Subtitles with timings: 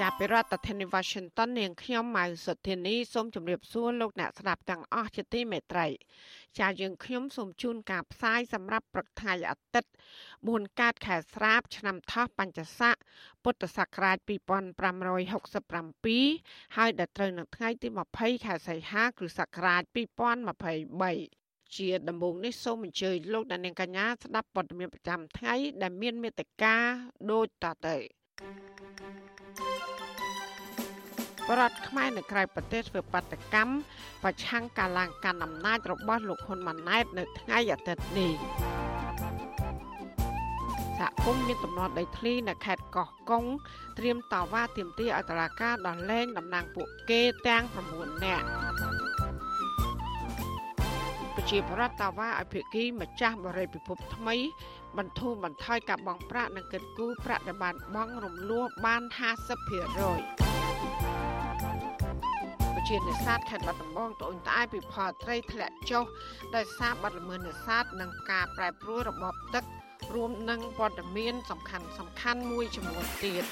[0.00, 5.86] ចាប់ពីរដ្ឋធានី Washington នាងខ្ញុំម៉ៅសុធានីសូមជម្រាបសួរលោកអ្នកស្ដាប់ទាំងអស់ជាទីមេត្រី
[6.58, 9.90] ចាយើងខ្ញុំសូមជូនការផ្សាយសម្រាប់ព្រឹកថ្ងៃអាទិត្យ
[10.36, 12.94] 4កើតខែស្រាប ឆ្នាំថោះបัญចស័ក
[13.42, 19.82] ពុទ្ធសករាជ2567ហើយដល់ត្រូវនៅថ្ងៃទី20ខែសីហាគ្រិស្តសករាជ
[20.60, 26.76] 2023ជាដំបូងនេះសូមអញ្ជើញលោកអ្នកនាងកញ្ញាស្ដាប់ព័ត៌មានប្រចាំថ្ងៃដែលមានមេត្តា
[27.30, 27.96] ដូចតទៅ
[29.40, 29.41] ប
[31.58, 33.74] រដ្ឋខ្មែរនៅក្រៅប្រទេសធ្វើបាតកម្ម
[34.22, 38.34] ប្រឆាំងការឡើងកាន់អំណាចរបស់លោកហ៊ុនម៉ាណែត នៅថ្ងៃអាទិត្យនេះ
[40.98, 43.44] សហគមន៍មានតំណដីធ្លីនៅខេត្តកោះកុង
[43.98, 47.62] ត្រៀមតវ៉ាទាមទារឲ្យតុលាការដោះលែងតំណាងពួកគេទាំង
[47.94, 48.46] 9នាក់
[51.36, 54.36] ប្រជាប្រដ្ឋតវ៉ាឲ្យភាគីម្ចាស់បរិយាពិភពថ្មី
[54.98, 60.42] បន្ធូរបន្ថយការបង់ប្រាក់និងកិត្តគូប្រាក់ដែលបានបង់រំលោះបាន50%
[62.88, 66.04] ជានេសាទខេត្តបាត់ដំបងត្អូញត្អែពីផលត្រីធ្លាក់ចុះ
[66.56, 69.64] ដោយសារបាត់ល្មើសនេសាទនិងការប្រែប្រួលរបបទឹក
[70.14, 73.44] រួមនឹងព័ត៌មានសំខាន់សំខាន់មួយចំនួនទៀត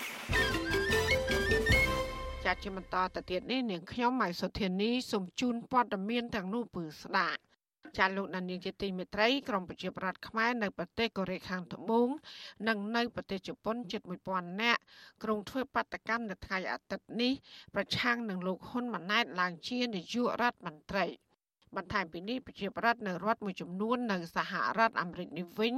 [2.44, 7.40] ចាត់ជាបន្តទៅទៀតនេះនាងខ្ញុំម៉ៃសុធានីសូមជូនព័ត៌មានទាំងនោះពឺស្ដាប់
[7.98, 12.08] ចាលោកដានៀងជាទីមេត្រីក្រមប្រជាប្រដ្ឋខ្មែរនៅប្រទេសកូរ៉េខាងត្បូង
[12.68, 14.80] និងនៅប្រទេសជប៉ុនជិត1000នាក់
[15.22, 17.32] ក្រុងធ្វើបាតកម្មនៅថ្ងៃអាទិត្យនេះ
[17.74, 21.06] ប្រឆាំងនឹងលោកហ៊ុនម៉ាណែតឡើងជានាយករដ្ឋមន្ត្រី
[21.76, 25.74] បន្ថែមពីនេះប្រជាប្រដ្ឋនៅរដ្ឋមួយចំនួននៅសហរដ្ឋអាមេរិកនេះវិញ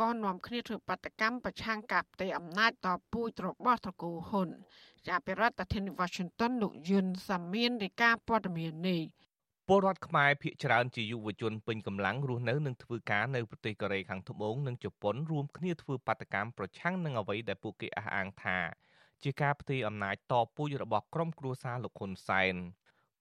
[0.00, 4.48] ក៏នាំគ្នាធ្វើបាតកម្មប្រឆាំងការផ្ទេរអំណាចតពូជរបស់ត្រកូលហ៊ុន
[5.06, 9.02] ជាប្រធានាធិបតី Washington លោកយុនសាមៀននៃការព័ត៌មាននេះ
[9.70, 18.58] ពលរដ្ឋខ្មែរភ ieck ច្រើនជាយុវជនពេញកម្លាំងរស់នៅនិងធ្វើការនៅប្រទេសកូរ៉េខាងត្បូងនិងជប៉ុនរួមគ្នាធ្វើបាតកម្មប្រឆាំងនឹងអ្វីដែលពួកគេអះអាងថា
[19.22, 22.54] ជាការផ្ទេរអំណាចតពូជរបស់ក្រុមគ្រួសារលោកហ៊ុនសែន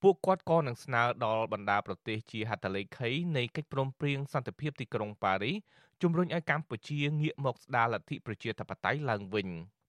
[0.01, 5.56] ពួកគាត់ក៏នឹងស្នើដល់បណ្ដាប្រទេសជាហត្ថលេខីនៃកិច្ចព្រមព្រៀងសន្តិភាពទីក្រុងប៉ារីស
[6.01, 9.47] ជំរុញឲ្យកម្ពុជាងាកមកស្ដារលទ្ធិប្រជាធិបតេយ្យឡើងវិញ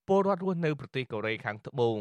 [0.09, 2.01] ពលរដ្ឋរស់នៅប្រទេសកូរ៉េខាងត្បូង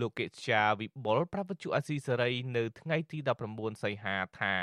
[0.00, 3.18] លោកកេស្យាវិបុលប្រពន្ធអាស៊ីសេរីនៅថ្ងៃទី
[3.50, 4.54] 19សីហាថា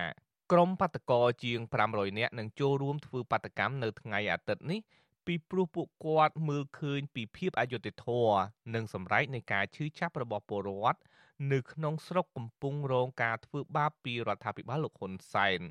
[0.51, 4.79] ក្រុមបាតកោជាង500នាក់នឹងចូលរួមធ្វើបាតកម្មនៅថ្ងៃអាទិត្យនេះ
[5.25, 8.37] ពីព្រោះពួកគាត់មើលឃើញពីភាពអយុត្តិធម៌
[8.73, 10.99] និងសម្រេចនៃការឈឺចាប់របស់ពលរដ្ឋ
[11.51, 15.61] នៅក្នុងស្រុកកំពុងរងការធ្វើបាបពីរដ្ឋាភិបាលលោកហ៊ុនសែន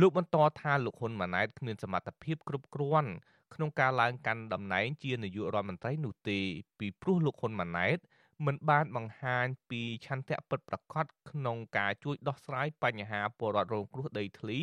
[0.00, 3.12] លោកបន្តថាលោកហ៊ុនម៉ាណែតគ្មានសមត្ថភាពគ្រប់គ្រាន់
[3.54, 6.40] ក្នុងការឡើងកាន់តំណែងជានាយករដ្ឋមន្ត្រីនោះទេ
[6.78, 7.98] ពីព្រោះលោកហ៊ុនម៉ាណែត
[8.44, 14.60] មិនបានបង្ហាញពីឆន្ទៈពិតប្រាកដក្នុងការជួយដោះស្រាយបញ្ហាពលរដ្ឋរងគ្រោះដីធ្លី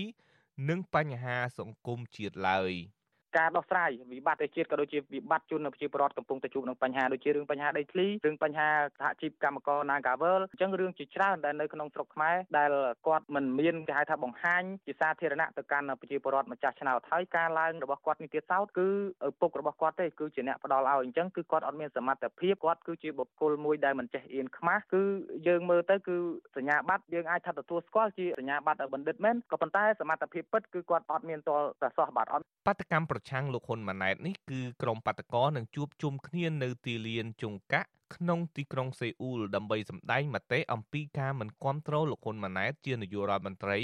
[0.69, 2.72] និងបញ្ហាសង្គមជាតិឡើយ។
[3.38, 12.71] ការដោះស្រាយវិបត្តិជាតិក៏ដូចជាវិបត្តិជនប្រជាពលរដ្ឋកំពុងតែជួបនឹងបញ្ហាដូចជារឿងបញ្ហាដីធ្លីរឿងបញ្ហាសហជីពកម្មករ Nagavel អញ្ចឹងរឿងជាច្រើនដែលនៅក្នុងស្រុកខ្មែរដែល
[13.07, 18.88] គាត់មិនមានគេហៅថាបង្ហាញជាសាធារណៈទៅកាន់ប្រជាពលរដ្ឋម្ចាស់ឆ្នោតហើយការឡើងរបស់គាត់នេះទៀតសោតគឺ
[19.27, 25.03] ឪពុករបស់គាត់ទេគឺជាអ្នកផ្ដល់ឲ្យអញ្ចឹងគឺគាត់អត់មានសមត្ថភាពគាត់គឺជាបុគ្គលមួយដែលមិនចេះអៀនខ្មាស់គឺ
[25.47, 26.17] យើងមើលទៅគឺ
[26.55, 43.79] សញ្ញាបត្រយើងអាចថាទទួលស្គាល់ជាសញ្ញាបត្របណ្ឌិតមែនក៏ប៉ុន្តែសមត្ថភាពពិតគឺគាត់អត់មានទាល់តែសោះបាទអត់បដកម្មប្រឆាំងលោកហ៊ុនម៉ាណែតនេះគឺក្រុមបាតកោនឹងជួបជុំគ្នានៅទីលានជង្កាក់ក្នុងទីក្រុងសេអ៊ូលដើម្បីសម្ដែងមតិអំពីការមិនគ្រប់គ្រងលោកហ៊ុនម៉ាណែតជានាយករដ្ឋមន្ត្រី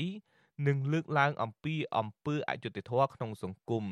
[0.68, 3.86] និងលើកឡើងអំពីអំពើអយុត្តិធម៌ក្នុងសង្គម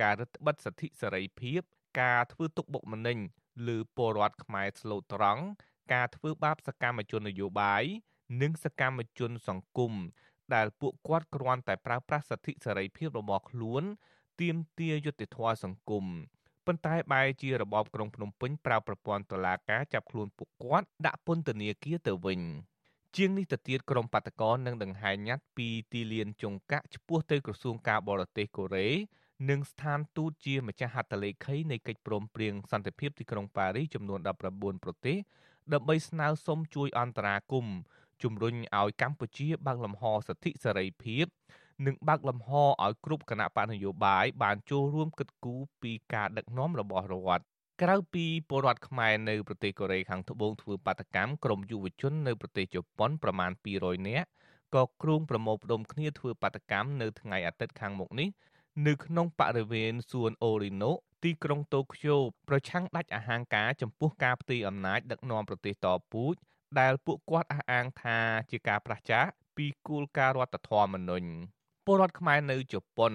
[0.00, 1.60] ការរឹតបន្តឹងសិទ្ធិសេរីភាព
[2.00, 3.18] ការធ្វើទុកបុកម្នេញ
[3.68, 5.42] លើពលរដ្ឋខ្មែរស្លូតត្រង់
[5.92, 7.84] ការធ្វើបាបសកម្មជននយោបាយ
[8.42, 9.92] និងសកម្មជនសង្គម
[10.54, 13.82] ដែលពួកគាត់គ្រាន់តែប្រើប្រាស់សិទ្ធិសេរីភាពរបស់ខ្លួន
[14.40, 16.04] ទាមទារយុត្តិធម៌សង្គម
[16.66, 22.40] ប៉ុន្តែបែរជារបបក្រុងភ្នំពេញប្រើប្រព័ន្ធតុលាការចាប់ខ្លួនពួកគាត់ដាក់ពន្ធនាគារទៅវិញ
[23.16, 28.88] ជាងនេះទៅទៀតក្រុមបាតកោនឹងដង្ហែញ៉ាត់ពីទីលានចុងកាក់ឆ្ពោះទៅក្រសួងការបរទេសកូរ៉េ
[29.50, 34.20] និងស្ថានទូតជាម្ចាស់ហត្ថលេខីនៃកិច្ចព្រមព្រៀងសន្តិភាពទីក្រុងប៉ារីសចំនួន
[34.52, 35.16] 19ប្រទេស
[35.72, 37.76] ដើម្បីស្នើសុំជួយអន្តរាគមន៍
[38.22, 41.26] ជំរុញឲ្យកម្ពុជាបើកលំហសិទ្ធិសេរីភាព
[41.86, 47.44] និងបើកលំហឲ្យគ្រប់គណៈបកនយោបាយបានចូលរួមគិតគូរពីការដឹកនាំរបស់រដ្ឋ
[47.82, 54.28] ក្រៅពីពលរដ្ឋខ្មែរនៅប្រទេសកូរ៉េខាងត្បូងធ្វើបាតកម្មក្រុមយុវជននៅប្រទេសជប៉ុនប្រមាណ200នាក់
[54.74, 58.28] ក៏គ្រងប្រមូលផ្ដុំគ្នាធ្វើបាតកម្មនៅថ្ងៃអាទិត្យខាងមុខនេះ
[58.86, 60.92] នៅក្នុងបរិវេណសួនអូរីណូ
[61.24, 62.16] ទីក្រុងតូក្យូ
[62.48, 66.34] ប្រឆាំងដាច់អហង្ការចំពោះការផ្ទេរអំណាចដឹកនាំប្រទេសតពូជ
[66.80, 68.18] ដែលពួកគាត់អះអាងថា
[68.50, 69.26] ជាការប្រឆាំង
[69.56, 71.28] ពីគោលការណ៍រដ្ឋធម្មនុញ្ញ
[71.88, 73.12] ពលរដ្ឋខ្មែរនៅជប៉ុន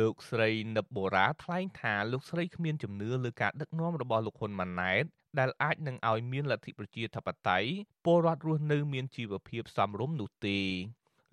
[0.00, 5.04] លោកស្រីនិបបូរ៉ាថ្លែងថាលោកស្រីគ្មានជំនឿលើការដឹកនាំរបស់លោកហ៊ុនម៉ាណែត
[5.38, 7.68] ដែលអាចនឹងឲ្យមានលទ្ធិប្រជាធិបតេយ្យ
[8.04, 10.58] ពលរដ្ឋរស់នៅមានជីវភាពសមរម្យនោះទេ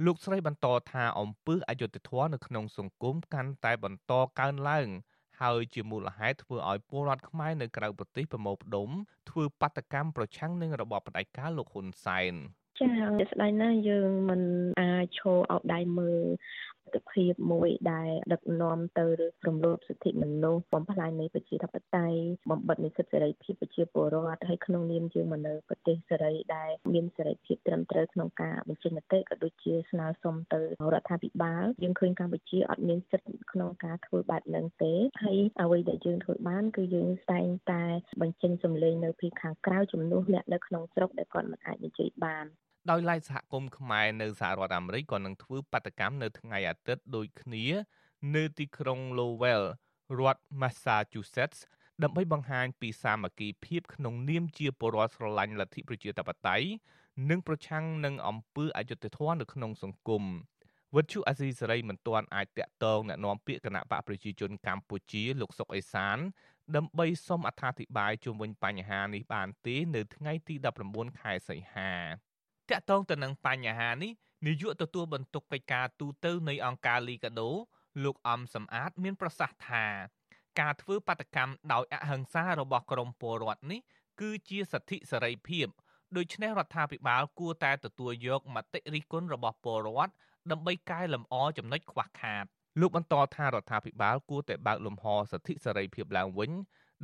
[0.06, 4.88] លោកស្រីបន្តថាអំពើអយុត្តិធម៌នៅក្នុងសង្គមកាន់តែបន្តកើនឡើង
[5.42, 8.90] ហើយជាមូលហេតុធ្វើឲ្យពលរដ្ឋខ្មែរនៅក្រៅប្រទេសប្រមូលផ្ដុំ
[9.30, 12.36] ធ្វើបាតកម្មប្រឆាំងនឹងរបបផ្ដាច់ការលោកហ៊ុនសែន
[12.80, 14.42] ចា៎ស្ដាយណាស់យើងមិន
[14.80, 16.24] អាចឈរអោបដៃមើល
[16.96, 19.06] ទិភាពមួយដែលដឹកនាំទៅ
[19.48, 22.18] រំលោភសិទ្ធិមនុស្សបំផ្លាញនៃប្រជាធិបតេយ្យ
[22.50, 30.62] បំបិទនៃសិទ្ធិសេរីភាពប្រជាពលរដ្ឋហើយក្នុងនាមយើងមកនៅប្រទេសសេរីដែលមានសេរីភាពត្រឹមត្រូវក្នុងការបញ្ចេញមតិក៏ដូចជាស្នើសុំទៅ
[30.94, 34.94] រដ្ឋាភិបាលយើងឃើញកម្ពុជាអត់មានសិទ្ធិក្នុងការធ្វើបែបហ្នឹងទេ
[35.24, 37.84] ហើយអ្វីដែលយើងធ្វើបានគឺយើងតែងតែ
[38.22, 42.48] បញ្ចេញសម្លេងនៅពីខាងក្រៅជំនួសអ្នកនៅក្នុងស្រុកដែលគាត់មិនអាចនិយាយបាន
[42.90, 47.66] ដោយឡែកសហគមន៍ខ្មែរនៅសហរដ្ឋអាមេរិកក៏នឹងធ្វើបាតកម្មនៅថ្ងៃអាទិត្យដូចគ្នា
[48.36, 49.64] នៅទីក្រុង Lowell
[50.20, 51.60] រដ្ឋ Massachusetts
[52.04, 56.68] ដើម្បីបង្ហាញពីសាមគ្គីភាពក្នុងនាមជាពលរដ្ឋស្រឡាញ់លទ្ធិប្រជាធិបតេយ្យ
[57.30, 60.24] និងប្រឆាំងនឹងអំពើអយុត្តិធម៌នៅក្នុងសង្គម
[60.96, 66.18] វត្ថុអសីសេរីមិនទាន់អាចតាក់ទងណែនាំពាក្យគណៈបកប្រជាជនកម្ពុជាលោកសុកអេសាន
[66.76, 70.56] ដើម្បីសុំអត្ថាធិប្បាយជុំវិញបញ្ហានេះបានទេនៅថ្ងៃទី
[70.88, 71.92] 19ខែសីហា
[72.72, 74.12] តាក់ទងទៅនឹងបញ្ហានេះ
[74.48, 77.50] នាយកទទួលបន្ទុកកិច្ចការទូតទៅនៃអង្គការលីកាដូ
[78.04, 79.86] លោកអំសំអាតមានប្រសាសន៍ថា
[80.60, 83.80] ការធ្វើបាតកម្មដោយអហិង្សារបស់ក្រមពលរដ្ឋនេះ
[84.22, 85.68] គឺជាសិទ្ធិសេរីភាព
[86.18, 90.14] ដូច្នេះរដ្ឋាភិបាលគួរតែទទួលយកមតិរិះគន់របស់ពលរដ្ឋ
[90.52, 92.46] ដើម្បីកែលម្អចំណុចខ្វះខាត
[92.80, 96.52] លោកបន្តថារដ្ឋាភិបាលគួរតែបើកលំហសិទ្ធិសេរីភាពឡើងវិញ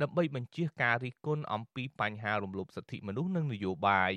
[0.02, 4.12] ដើម្បីបញ្ជៀសការរិះគន់អំពីបញ្ហារំលោភសិទ្ធិមនុស្សនិងនយោបាយ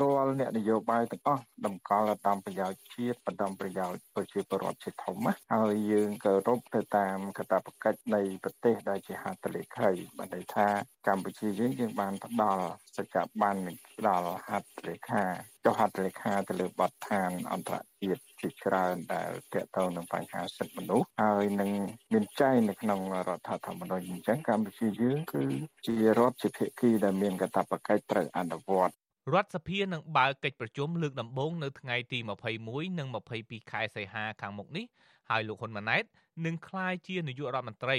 [0.00, 10.68] រាល់អ្នកនយោបាយទាំងអស់តម្កល់តាមប្រយោជន៍ជាតិបណ្ដំប្រយោជន៍ប្រជាពលរដ្ឋជាធំណាហើយយើងគោរពទៅតាមកាតព្វកិច្ចនៃប្រទេសដែលជាហត្ថលេខីបានន័យថា
[11.06, 12.64] កម្ពុជាយើងយើងបានផ្ដល់
[12.96, 13.56] សច្ចាប័ន
[13.96, 15.24] ផ្ដល់ហត្ថលេខា
[15.64, 21.70] ចុះហត្ថលេខាទៅលើបទដ្ឋានអន្តរជាតិជាច្រើនដែលទាក់ទងនឹងបញ្ហាសិទ្ធិមនុស្សហើយនឹង
[22.12, 25.42] មានចែងនៅក្នុងរដ្ឋធម្មនុញ្ញអញ្ចឹងកម្ពុជាយើងគឺ
[25.86, 28.94] ជារដ្ឋជាភាគីដែលមានកាតព្វកិច្ចត្រូវអនុវត្ត
[29.34, 32.18] រដ្ឋសភានឹងបើកកិច្ចប្រជុំលើកដំបូងនៅថ្ងៃទី
[32.58, 33.08] 21និង
[33.38, 34.84] 22ខែសីហាខាងមុខនេះ
[35.30, 36.04] ហើយលោកហ៊ុនម៉ាណែត
[36.46, 37.98] នឹងក្លាយជានាយករដ្ឋមន្ត្រី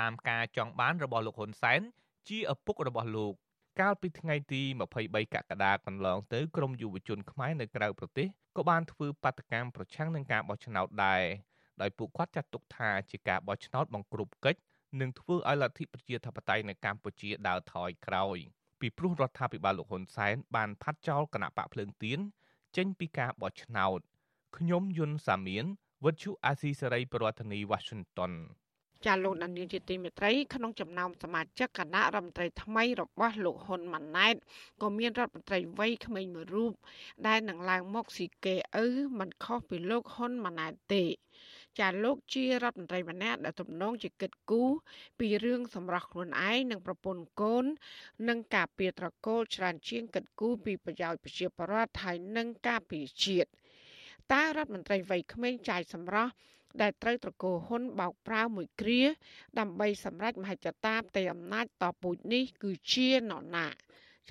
[0.00, 1.80] តាមការចង់បានរបស់លោកហ៊ុនសែន
[2.28, 3.34] ជាឪពុករបស់លោក
[3.80, 4.62] កាលពីថ្ងៃទី
[4.98, 11.22] 23កក្កដាកន្លងទៅក្រមយុវជនខ្មែរនៅក្រៅប្រទេសក៏បានធ្វើបាតកម្មប្រឆាំងនឹងការបោះឆ្នោតដែរ
[11.80, 14.60] ដោយពួកគាត់ចាត់ទុកថាជាការបោះឆ្នោតបង្ក្រប់កិច្ច
[15.00, 18.38] និងធ្វើឲ្យលទ្ធិប្រជាធិបតេយ្យនៅកម្ពុជាដើរថយក្រោយ។
[18.82, 22.18] ពីព្រោះរដ្ឋាភិបាលលោកហ៊ុនសែនបានផាត់ចោលគណៈបកភ្លើងទៀន
[22.76, 24.00] ចេញពីការបោះឆ្នោត
[24.56, 25.64] ខ្ញុំយុនសាមៀន
[26.04, 28.32] វិទ្យុអាស៊ីសេរីប្រធានាធិបតី Washington
[29.06, 34.34] ចាលោកដានៀងជាទីមេត្រីក្នុងចំណោមសមាជិកគណៈរដ្ឋមន្ត្រីថ្មីរបស់លោកហ៊ុនម៉ាណែត
[34.82, 36.72] ក៏មានរដ្ឋមន្ត្រីវ័យក្មេងមួយរូប
[37.26, 38.86] ដែលនឹងឡើងមកស៊ីកេឪ
[39.18, 41.04] មិនខុសពីលោកហ៊ុនម៉ាណែតទេ
[41.80, 44.70] ចាលោកជារដ្ឋមន្ត្រីម្នាក់ដែលទំនងជាគិតគូរ
[45.18, 47.64] ពីរឿងសម្រាប់ខ្លួនឯងនិងប្រពន្ធកូន
[48.28, 53.48] និងការពារត្រកូលច្រើនជាងគិតគូរពីប្រយោជន៍ប្រជាពលរដ្ឋហើយនិងការពារជាតិ
[54.32, 56.32] តើរដ្ឋមន្ត្រីវ័យក្មេងចាយសម្រស់
[56.82, 59.02] ដែលត្រូវត្រកូលហ៊ុនបោកប្រាវមួយគ្រា
[59.58, 63.66] ដើម្បីសម្រេចមហិច្ឆតាផ្ទៃអំណាចតពូជនេះគឺជានរណា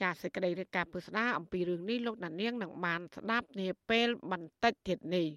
[0.01, 5.27] ចាសសេចក្តីរាយការណ៍ពុស្ដាអំពីរឿងនេះលោកដានៀងនឹងបានស្ដាប់នាពេលបន្តិចទៀតនេះ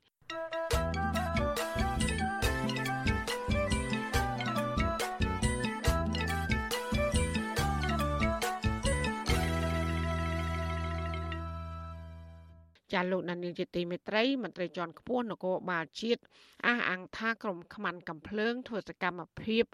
[12.94, 16.22] ចាលោកដានីលជាទីមេត្រីមន្ត្រីជាន់ខ្ពស់នគរបាលជាតិ
[16.66, 19.64] អះអាងថាក្រុមខ្មាន់កំភ្លើងធ្វើសកម្មភាព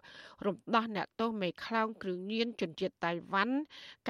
[0.47, 3.57] រំដោះអ្នកទោសមេខ្លោងគ្រឿងញៀនជនជាតិតៃវ៉ាន់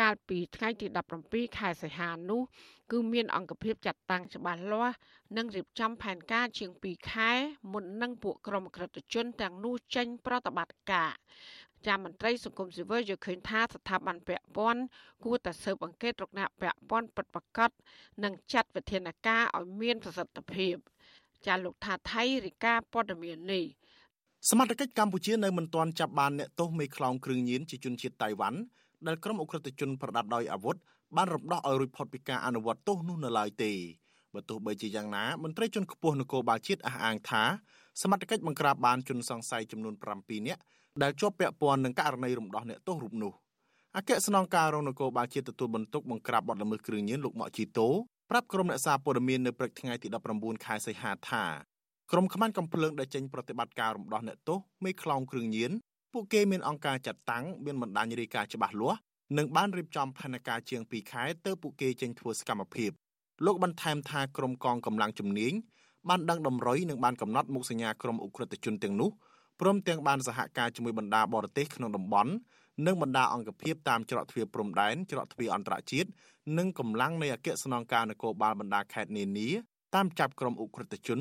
[0.00, 0.86] កាលពីថ្ងៃទី
[1.22, 2.42] 17ខែសីហានោះ
[2.92, 4.96] គឺមានអង្គភាពចាត់តាំងច្បាស់លាស់
[5.36, 7.30] និងរៀបចំផែនការជាង2ខែ
[7.72, 11.10] មុននឹងពួកក្រុមក្រិតជនទាំងនោះចេញប្រតិបត្តិការ
[11.86, 14.82] ចាមន្ត្រីសង្គមស៊ីវិលយល់ឃើញថាស្ថាប័នពាក់ព័ន្ធ
[15.24, 17.70] គួរតែស៊ើបអង្កេតរកអ្នកពាក់ព័ន្ធពិតប្រាកដ
[18.24, 20.76] និងចាត់វិធានការឲ្យមានប្រសិទ្ធភាព
[21.46, 23.64] ចាលោកថាថៃរិកាព័ត៌មាននេះ
[24.50, 28.58] សមត្ថកិច្ចកម្ពុជានៅមិនទាន់ចាប់បានអ្នកទោសមេខ្លោងគ្រឿងញៀនជាជនជាតិតៃវ៉ាន់
[29.06, 30.76] ដែលក្រុមអ ுக ្រិតជនប្រដាប់ដោយអាវុធ
[31.16, 33.72] បានរំដោះឲ្យរួចផុតពីការអនុវត្តទោសនោះនៅឡើយទេ
[34.34, 37.42] បើទោះបីជាយ៉ាងណាមន្ត្រីជាន់ខ្ពស់នគរបាលជាតិអះអាងថា
[38.02, 40.62] សមត្ថកិច្ចបង្ក្រាបបានជនសង្ស័យចំនួន7នាក់
[41.02, 43.32] ដែលជាប់ពាក់ព័ន្ធនឹងករណីរំដោះអ្នកទោសរូបនោះ
[43.96, 47.88] អគ្គស្នងការរងនគរបាលជាតិទទួលបន្ទុកបង្ក្រាបបទល្មើសគ្រឿងញៀនលោកម៉ាក់ជីតូ
[48.30, 51.44] ប្រាប់ក្រុមអ្នកសារព័ត៌មាននៅព្រឹកថ្ងៃទី19ខែសីហាថា
[52.10, 55.70] ក្រុមខ្មាន់កំភ្លើងដែលចេញប្រតិបត្តិការរំដោះអ្នកទោសមេខ្លោងគ្រឿងញៀន
[56.12, 58.98] ពួកគេមានអង្គការចាត់តាំងមានបណ្ដាញរាយការណ៍ច្បាស់លាស់
[59.36, 62.90] និងបានរៀបចំផែនការជាង2ខែទៅពួកគេចេញធ្វើសកម្មភាព
[63.46, 65.52] លោកបន្ថែមថាក្រុមកងកម្លាំងជំនាញ
[66.08, 69.10] បានដឹងតម្រុយនិងបានកំណត់មុខសញ្ញាក្រុមអ ுக ្រិតជនទាំងនោះ
[69.60, 72.32] ព្រមទាំងបានសហការជាមួយបណ្ដាបរទេសក្នុងតំបន់
[72.86, 76.08] និងបណ្ដាអង្គភាពតាមច្រកទ្វារព្រំដែនច្រកទ្វារអន្តរជាតិ
[76.58, 79.48] និងកម្លាំងនៃអគ្គស្នងការនគរបាលបណ្ដាខេត្តនានា
[79.94, 81.20] តាមចាប់ក្រុមអ ுக ្រិតជន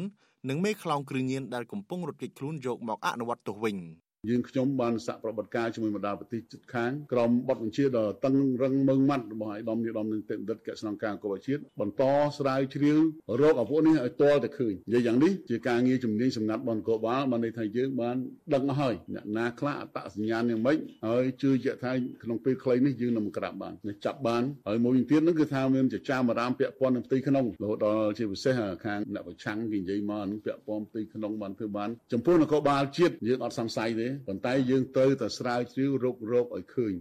[0.49, 3.77] និងមេខ្លោងគ្រឿងញៀនដែលកំពុងរត់គេចខ្លួនយកមកអនុវត្តទោសវិញ។
[4.27, 12.03] យើងខ្ញុំបានសហប្រតិបត្តិការជាមួយបណ្ដាប្រទេសជិតខាងក្រមបទបញ្ជាដ៏តឹងរឹងមើងម៉ាត់របស់ឯកឧត្តមនាយឧត្តមនឹងទេវដិតកស្នងការកោជាតិបន្ត
[12.37, 12.99] ស្រាវជ្រាវ
[13.41, 18.15] រកអាពួកនេះឲ្យទាល់តែឃើញនិយាយយ៉ាងនេះជាការងារជំនាញសម្ងាត់បនកោបាលបានន័យថាយើងបាន
[18.53, 21.91] ដឹងអស់ហើយអ្នកណាខ្លះអត្តសញ្ញាណយ៉ាងម៉េចហើយជឿជាក់ថា
[22.23, 23.73] ក្នុងពេលខ្លីនេះយើងនឹងក្រាបបាន
[24.05, 28.53] ចាប់បានហើយមួយវិញទៀតនោះគឺថាមានជាចាមអារាមពាក់ព័ន្ធនឹងផ្ទៃក្នុងរហូតដល់ជាពិសេស
[28.85, 36.93] ខាងអ្នកប្រឆាំងគេនិយាយមកនឹងពាក់ព័ន្ធផ្ទៃក្នុងបានធ្វើបានចំពោះនគរបាលជាតិយើងអត់សង្ស័យទេប៉ុន្តែយើងត្រូវតែស្រាវជ្រាវរករកឲ្យឃើញ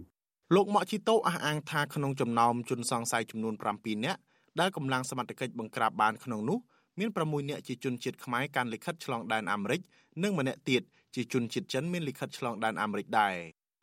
[0.55, 4.19] លោកម៉ាក់ជីតូអះអាងថាក្នុងចំណោមជនសង្ស័យចំនួន7នាក់
[4.59, 6.59] ដែលកម្លាំងសមត្ថកិច្ចបង្ក្រាបបានក្នុងនោះ
[6.99, 9.81] មាន6នាក់ជាជនជាតិខ្មែរកាន់លិខិតឆ្លងដែនអាមេរិក
[10.23, 10.81] និងម្នាក់ទៀត
[11.15, 13.35] ជាជនជាតិចិនមានលិខិតឆ្លងដែនអាមេរិកដែរ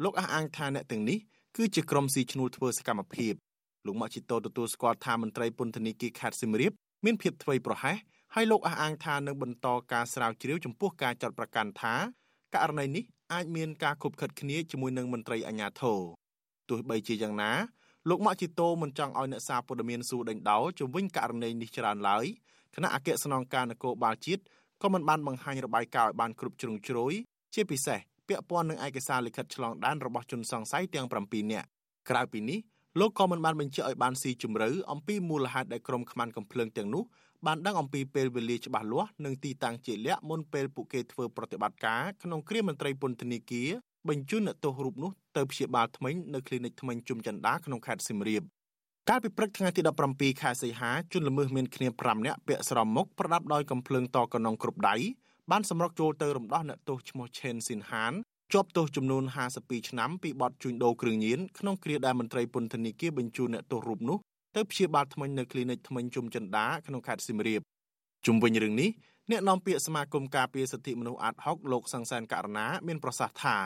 [0.05, 1.19] លោកអះអាងថាអ្នកទាំងនេះ
[1.57, 3.35] គឺជាក្រុមស៊ីឈ្នួលធ្វើសកម្មភាព
[3.87, 6.73] លោកម៉ាក់ជីតូទទួលស្គាល់ថាមន្ត្រីពន្ធនាគារខេត្តសៀមរាប
[7.05, 7.97] មានភាពធ្វេសប្រហែស
[8.35, 11.95] ហើយលោកអះអាងថានឹងបន្តការស្រាវជ្រាវចំពោះការចាត់ប្រកាសថា
[12.55, 13.05] ករណីនេះ
[13.35, 15.99] អាចមានការខົບខិតគ្នាជាមួយនឹងមន្ត្រីអាជ្ញាធរ
[16.69, 17.51] ទោះបីជាយ៉ាងណា
[18.09, 22.25] លោកម៉ាក់ជីតូមិនចង់ឲ្យអ្នកសារព័ត៌មានសួរដេញដោលជំវិញករណីនេះច្រើនឡើយ
[22.75, 24.43] គណៈអគ្គស្នងការនគរបាលជាតិ
[24.83, 27.13] ក៏មិនបានបង្ហាញរបាយការណ៍ឲ្យបានគ្រប់ជ្រុងជ្រោយ
[27.55, 31.67] ជាពិសេសពាក់ព័ន្ធនឹងឯកសារលិខិតឆ្លងដែនរបស់ជនសង្ស័យទាំង7នាក់
[32.11, 32.59] ក្រៅពីនេះ
[33.01, 37.05] លោកក៏មិនបានបញ្ជាក់ឲ្យបានស៊ីជម្រៅអំពីមូលហេតុដែលក្រុមខ្មាន់កំភ្លើងទាំងនោះ
[37.47, 43.69] បានដឹងអំពីពេលវេលាច្បាស់លាស់និងទីតាំងជាក់លាក់មុនពេលពួកគេធ្វើប្រតិបត្តិការក្នុងគ្រាមន្ត្រីពន្ធនាគារ
[44.09, 48.43] បញ្ជូនអ្នកទោសរូបនោះទៅព្យាបាលថ្មីនៅគ្លីនិកថ្មីជុំចន្ទាក្នុងខេត្តសៀមរាប
[49.09, 49.81] កាលពីព្រឹកថ្ងៃទី
[50.13, 54.97] 17ខែសីហាជនល្មើសមានគ្នា5នាក់ពាក់ស្រោមមុខប្រដាប់ដោយកំភ្លើងតកណុងគ្រប់ដៃ
[55.51, 58.13] បានសម្រុកចូលទៅរំដោះអ្នកទោសឈ្មោះឆេនស៊ីនហាន
[58.53, 59.23] ជាប់ទោសចំនួន
[59.57, 64.19] 52ឆ្នាំពីបទជួញដូរគ្រឿងញៀនក្នុងគ្រាដែលមន្ត្រីពន្ធនាគារបញ្ជូនអ្នកទោសរូបនោះ
[64.57, 67.61] ទៅព្យាបាលថ្មិញនៅគ្លីនិកថ្មិញជុំចិន្តាក្នុងខេត្តសៀមរាប
[68.27, 68.91] ជុំវិញរឿងនេះ
[69.31, 73.57] អ្នកនាំពាក្យសមាគមការពារសិទ្ធិមនុស្សអាត់ហុកលោកសង្សានករណាមានប្រសាសន៍ថា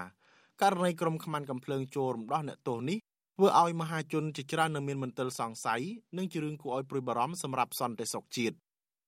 [0.63, 2.99] ករណីក្រុមខ្មាន់កំភ្លើងចូលរំដោះអ្នកទោសនេះ
[3.37, 5.83] ធ្វើឲ្យមហាជនជាច្រើននៅមានមន្ទិលសង្ស័យ
[6.17, 8.57] និងជារឿងគួរឲ្យព្រួយបារម្ភសម្រាប់សន្តិសុខជាតិ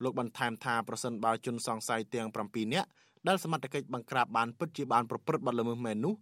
[0.02, 2.88] លោកបន្ថែមថាប្រសិនបើជនសង្ស័យទាំង7នាក់
[3.28, 6.14] ដែលសមត្ថកិច្ចបង្ក្រាបបានពិតជាបានប្រព្រឹត្តបទល្មើសមែននោះ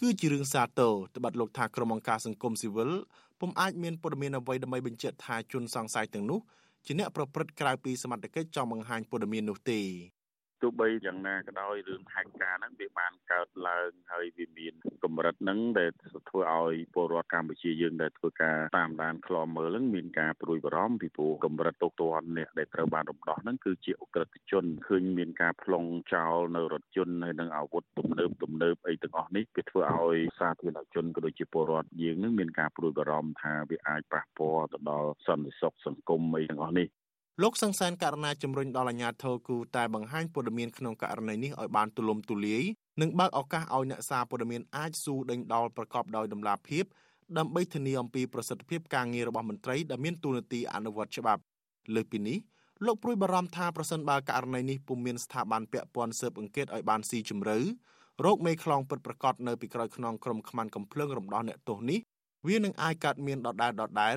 [0.00, 2.90] គឺជារឿងសាទរត្បិតលោកថាក្រុមអង្គការសង្គមស៊ីវិល
[3.40, 6.40] ពុំអាចមានព័ត៌មានអ្វីដើម្បីបញ្ជាក់ថាជនសង្ស័យទាំងនោះ
[6.86, 9.80] ជាអ្នកប្រព្រឹត្តក្រៅពីសមត្ថកិច្ចចង់បង្ហាញព័ត៌មាននោះទេ
[10.62, 15.90] ទោះបីយ៉ាងណាក៏ដោយរឿងហេតុការណ៍ហ្នឹងវាបានកើតឡើងហើយវាមានកម្រិតហ្នឹងដែល
[16.30, 36.88] ធ្វើឲ្យពលរដ្ឋកម្ពុជាយើងដែលធ្វើការតាមដានខ្លមមើលហ្នឹងមានការព្រួយបារម្ភពីព្រោះកម្រិតទុកទាន់អ្នកដែលត្រូវបានរំដោះហ្នឹងគឺជាអ ுக ្រិតជនឃើញមានការប្លង់ចោលនៅរថយន្តហើយនឹងអាវុធទំនើបទំនើបអីទាំងអស់នេះវាធ្វើឲ្យសាធារណជនក៏ដូចជាពលរដ្ឋយើងនឹងមានការព្រួយបារម្ភថាវាអាចប៉ះពាល់ទៅដល់សន្តិសុខសង្គមអីទាំងអស់នេះ
[37.40, 42.62] លោកសង្សានករណីជំរុញដល់អាជ្ញាធរគូតែបង្ហាញព័ត៌មានក្នុងករណីនេះឲ្យបានទូលំទូលាយ
[43.00, 46.84] និងបើកឱកាសឲ្យអ្នកសារព័ត៌មានអាចស៊ូដេញដោលប្រកបដោយតម្លាភាព
[47.38, 51.42] ដើម្បីធានាអំពីប្រសិទ្ធភាពការងាររបស់មន្ត្រីដែលមានទូនាទីអនុវត្តច្បាប់
[51.94, 52.38] លើសពីនេះ
[52.86, 57.58] លោកព្រួយបារម្ភថាប្រសិនបើករណីនេះពុំមានស្ថាប័នពាក់ព័ន្ធស៊ើបអង្កេតឲ្យបានស៊ីជម្រៅ
[58.24, 62.00] រោគមេខ្លងពិតប្រកបនៅពីក្រោយខ្នងក្រុមខ្មាន់កំភ្លើងរំដោះអ្នកទោសនេះ
[62.48, 64.16] វានឹងអាចកើតមានដដែលដដែល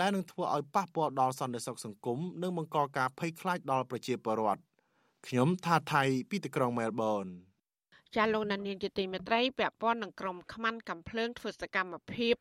[0.00, 4.62] ដែលនឹងធ្វើឲ្យប៉ះពាល់ដល់សន្តិសុខសង្គមនិងបង្កការភ័យខ្លាចដល់ប្រជាពលរដ្ឋ
[5.26, 7.26] ខ្ញុំថាថៃពីទីក្រុងមែលប៊ន
[8.16, 12.34] ចាលោកនានីជាទីមេត្រីពាក់ព័ន្ធនឹងក្រុមខ្មាន់កំភ្លើងធ្វើសកម្មភាព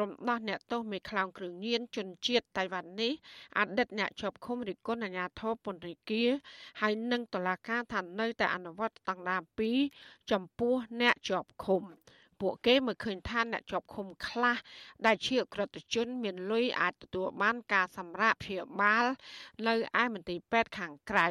[0.00, 3.12] រំដោះអ្នកទោសមេខ្លោងគ្រឿងញៀនជនជាតិតៃវ៉ាន់នេះ
[3.58, 6.30] អតីតអ្នកជាប់ឃុំរិះគន់អាញាធរពន្ធនាគារ
[6.80, 9.42] ហើយនឹងតុលាការថានៅតែអនុវត្តស្តង់ដារ
[9.86, 11.82] 2ចំពោះអ្នកជាប់ឃុំ
[12.40, 14.56] ពួកគេមើលឃើញថាអ្នកជាប់ឃុំខ្លះ
[15.06, 19.04] ដែលជាអក្រិតជនមានលុយអាចទទួលបានការសម្រាកព្យាបាល
[19.66, 21.26] នៅឯមន្ទីរពេទ្យខាងក្រៅ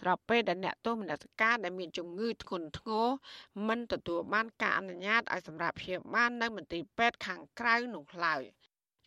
[0.00, 3.08] ស្របពេលដែលអ្នកទោសមនសិការដែលមានជំងឺធ្ងន់ធ្ងរ
[3.68, 8.42] មិនទទួលបានការអនុញ្ញាតឲ្យសម្រាប់ព្យាបាលនៅមន្ទីរពេទ្យខាងក្រៅនោះឡើយ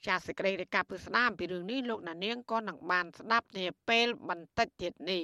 [0.08, 5.24] ចាសសេចក្តីរាយការណ៍ពីស្ដាមពីរឿងនេះលោកណានៀងក៏នឹងបានស្ដាប់នាពេលបន្តិចទៀតនេះ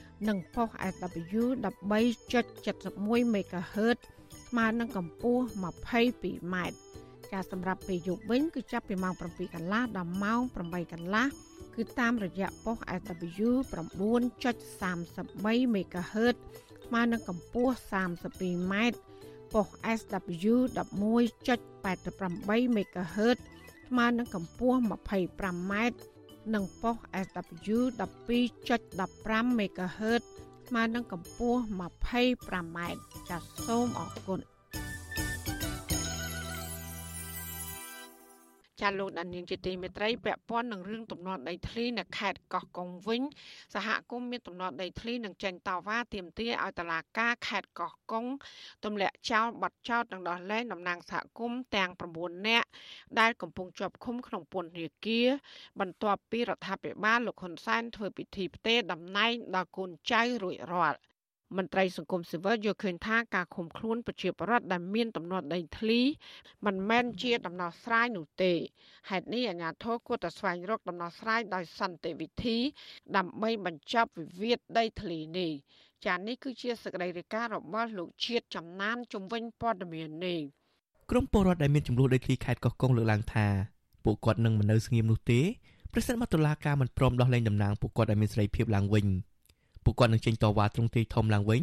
[0.27, 3.97] និងប៉ុស SW 13.71 MHz
[4.47, 6.55] ស្មើនឹងកម្ពស់ 22m
[7.33, 11.25] ការសម្រាប់ពេលយប់វិញគឺចាប់ពីម៉ោង7កន្លះដល់ម៉ោង8កន្លះ
[11.75, 16.35] គឺតាមរយៈប៉ុស SW 9.33 MHz
[16.85, 18.73] ស្មើនឹងកម្ពស់ 32m
[19.53, 23.37] ប៉ុស SW 11.88 MHz
[23.87, 25.73] ស្មើនឹងកម្ពស់ 25m
[26.53, 26.95] និងប៉ុស
[27.25, 30.21] SW 12.15 MHz
[30.67, 32.79] ស្មើនឹងកម្ពស់ 25m
[33.29, 34.39] ចាសសូមអរគុណ
[38.81, 43.21] ចាលោកដានៀងជាទីមេត្រីពាក់ព័ន្ធនឹងរឿងទំនាស់ដីធ្លីនៅខេត្តកោះកុងវិញ
[43.75, 48.25] សហគមន៍មានទំនាស់ដីធ្លីនឹងចេញតវ៉ាទាមទារឲ្យតុលាការខេត្តកោះកុង
[48.85, 52.67] ទម្លាក់ចោលបទចោទនឹងដោះលែងតំណាងសហគមន៍ទាំង9នាក់
[53.19, 55.27] ដែលកំពុងជាប់ឃុំក្នុងពន្ធនាគារ
[55.79, 60.99] បន្ទាប់ពីរដ្ឋាភិបាលលោកហ៊ុនសែនធ្វើពិធីផ្ទេរតំណែងដល់កូនចៅរួចរាល់
[61.57, 65.99] មន្ត្រីសង្គមស៊ីវិលយល់ឃើញថាការឃុំខ្លួនប្រជាពលរដ្ឋដែលមានទំនាស់ដីធ្លី
[66.65, 68.53] មិនមែនជាដំណោះស្រាយនោះទេ
[69.09, 72.57] ហេតុនេះអាជ្ញាធរគួរតែស្វែងរកដំណោះស្រាយដោយសន្តិវិធី
[73.17, 75.51] ដើម្បីបញ្ចប់វិវាទដីធ្លីនេះ
[76.05, 80.39] ចា៎នេះគឺជាសកម្មភាពរបស់លោកជាតិចំណានជំវិញព័ត៌មាននេះ
[81.11, 83.47] ក្រមពលរដ្ឋដែលមានចំនួនដីធ្លីខេត្តកោះកុងលើកឡើងថា
[84.03, 85.41] ពួកគាត់នឹងមិននៅស្ងៀមនោះទេ
[85.93, 89.05] ប្រសិនបើតុលាការមិនព្រមដោះលែងតំណាងពួកគាត់ឲ្យមានសេរីភាពឡើងវិញ។
[89.83, 91.61] ពួកគាត់នឹងចេញតវ៉ាទ្រង់ទ្រាយធំឡើងវិញ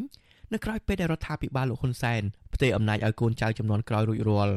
[0.52, 2.22] នៅក្រៅពេលដែលរដ្ឋាភិបាលលោកហ៊ុនសែន
[2.54, 4.54] ផ្ទេរអំណាចឲ្យកូនចៅចំនួនក្រោយរួចរាល់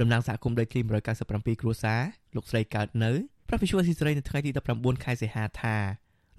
[0.00, 0.80] តំណាងសហគមន៍ដីធ្លី
[1.20, 2.00] 197គ្រួសារ
[2.36, 3.12] លោកស្រីកើតនៅ
[3.48, 5.76] ប្រពន្ធអស៊ីសេរីនៅថ្ងៃទី19ខែសីហាថា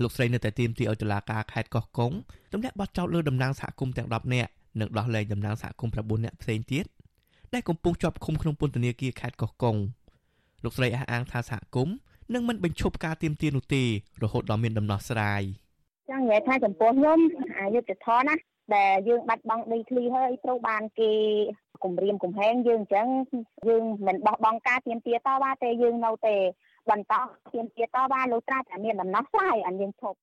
[0.02, 2.12] លោកស្រីនៅតែទាមទារឲ្យតុលាការខេត្តកោះកុង
[2.54, 6.86] ទម្លាក់បទចោទលើតំណាងសហគមន៍ទាំង10នាក់និងដោះលែងតំណាងសហគមន៍9នាក់ផ្សេងទៀត
[7.54, 9.76] ដែលកំពុងជាប់ឃុំក្នុងពន្ធនាគារខេត្តកោះកុង
[10.63, 11.95] លោកស្រីអះអាងថាសហគមន៍
[12.34, 13.84] នឹងមិនបញ្ឈប់ការទាមទារនោះទេ
[14.24, 15.41] រហូតដល់មានដំណោះស្រាយ។
[16.09, 17.19] ចង់និយាយថាចំពោះខ្ញុំ
[17.59, 18.35] អយុធធនណា
[18.75, 21.11] ដែលយើងបាត់បង់ដីធ្លីហើយត្រូវបានគេ
[21.83, 23.07] គម្រាមកំហែងយើងអញ្ចឹង
[23.67, 26.35] យើងមិនបោះបង់ការទៀមទាតវ៉ាទេយើងនៅតែ
[26.89, 27.13] បន្ត
[27.53, 30.17] ទៀមទាតវ៉ាលុះត្រាតែមានដំណោះស្រាយអញ្ចឹងឈប់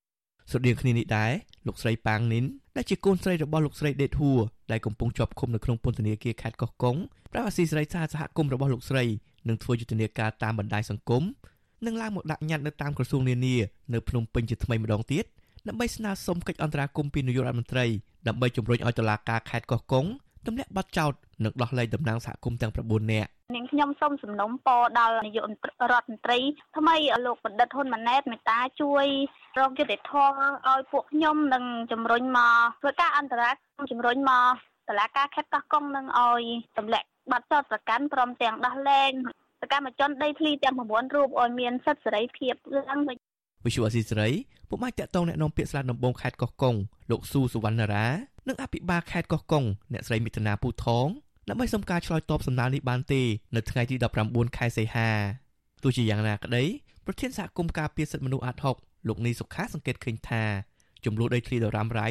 [0.50, 1.32] ស្រដៀងគ្នានេះដែរ
[1.66, 2.44] លោកស្រីប៉ាងនីន
[2.76, 4.38] ដែលជាកូនស្រីរបស់លោកស្រីដេតហួរ
[4.72, 6.96] ដែលកំពុងជាប់ឃុំនៅក្នុងពន្ធនាគារខេត្តកោះកុង
[7.32, 9.04] ប្រាប់អាស៊ីសេរីថាសហគមន៍របស់លោកស្រី
[9.48, 11.22] នឹងធ្វើយុទ្ធនាការតាមបណ្ដាញសង្គម
[11.86, 13.54] និងឡើងមកដាក់ញត្តិនៅតាមក្រសួងនានា
[13.92, 15.24] នៅភ្នំពេញជាថ្មីម្ដងទៀត
[15.68, 17.86] ដើម្បីស្នើសុំកិច្ចអន្តរាគមន៍ពីនាយករដ្ឋមន្ត្រី
[18.28, 20.06] ដើម្បីជំរុញឲ្យតុលាការខេត្តកោះកុង
[20.46, 21.12] ទម្លាក់បទចោទ
[21.44, 25.44] និងដោះលែងតំណាងសហគមន៍ទាំង9នាក់នាងខ្ញុំសូមសំណូមពរដល់នាយក
[25.92, 26.38] រដ្ឋមន្ត្រី
[26.76, 29.06] ថ្មីលោកបណ្ឌិតហ៊ុនម៉ាណែតមេត្តាជួយ
[29.58, 30.34] រកយុត្តិធម៌
[30.68, 34.54] ឲ្យពួកខ្ញុំនិងជំរុញមកធ្វើការអន្តរាគមន៍ជំរុញមក
[34.88, 36.42] តុលាការខេត្តកោះកុងនឹងឲ្យ
[36.78, 39.10] ទម្លាក់បទចោទប្រកាន់ព្រមទាំងដោះលែង
[39.62, 43.16] សកម្មជនដីធ្លីទាំង9រូបឲ្យមានសិទ្ធិសេរីភាពឡើងវិញ
[43.64, 44.30] វិសុវអាស៊ីសេរី
[44.68, 46.74] ពុំអាចតាក់ទងអ្នកនាំពាក្យស្លាកដំបងខេត្តកោះកុង
[47.10, 48.06] លោកស៊ូសុវណ្ណរា
[48.48, 51.06] និងអភិបាលខេត្តកោះកុងអ្នកស្រីមិថុនាពូថង
[51.48, 53.22] ដើម្បីសុំការឆ្លើយតបសំណើនេះបានទេ
[53.56, 55.10] នៅថ្ងៃទី19ខែសីហា
[55.82, 56.64] ទោះជាយ៉ាងណាក្តី
[57.06, 58.76] ប្រធានសហគមន៍ការពារសិទ្ធិមនុស្សអាត់ហុក
[59.08, 60.42] លោកនីសុខាសង្កេតឃើញថា
[61.04, 62.08] ចំនួនដីធ្លីដរ៉ាំរៃ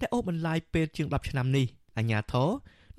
[0.00, 1.66] ដែលអូបន្លាយពេលជាង10ឆ្នាំនេះ
[1.98, 2.50] អាញាធរ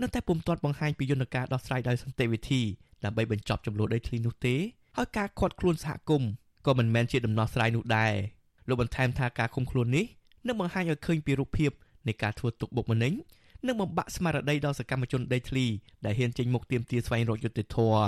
[0.02, 2.62] នៅតែពុំទាន់បង្ហាញពីយន្តការដោះស្រាយដោយសន្តិវិធី
[3.06, 4.56] ដើម្បីបញ្ចប់ចំនួនដីធ្លីនោះទេ
[4.98, 6.30] ហើយការខាត់ខ្លួនសហគមន៍
[6.66, 8.14] ក៏មិនមែនជាដំណោះស្រាយនោះដែរ
[8.68, 10.06] លោកបន្ថែមថាការឃុំខ្លួននេះ
[10.48, 11.72] នឹងបង្ហាញឲ្យឃើញពីរូបភាព
[12.08, 13.14] នៃការធ្វើទុកបុកម្នេញ
[13.68, 15.66] និងបំបាក់ស្មារតីដល់សកម្មជនដីធ្លី
[16.06, 18.06] ដែលហ៊ានចេញមុខទាមទារស្វែងរកយុត្តិធម៌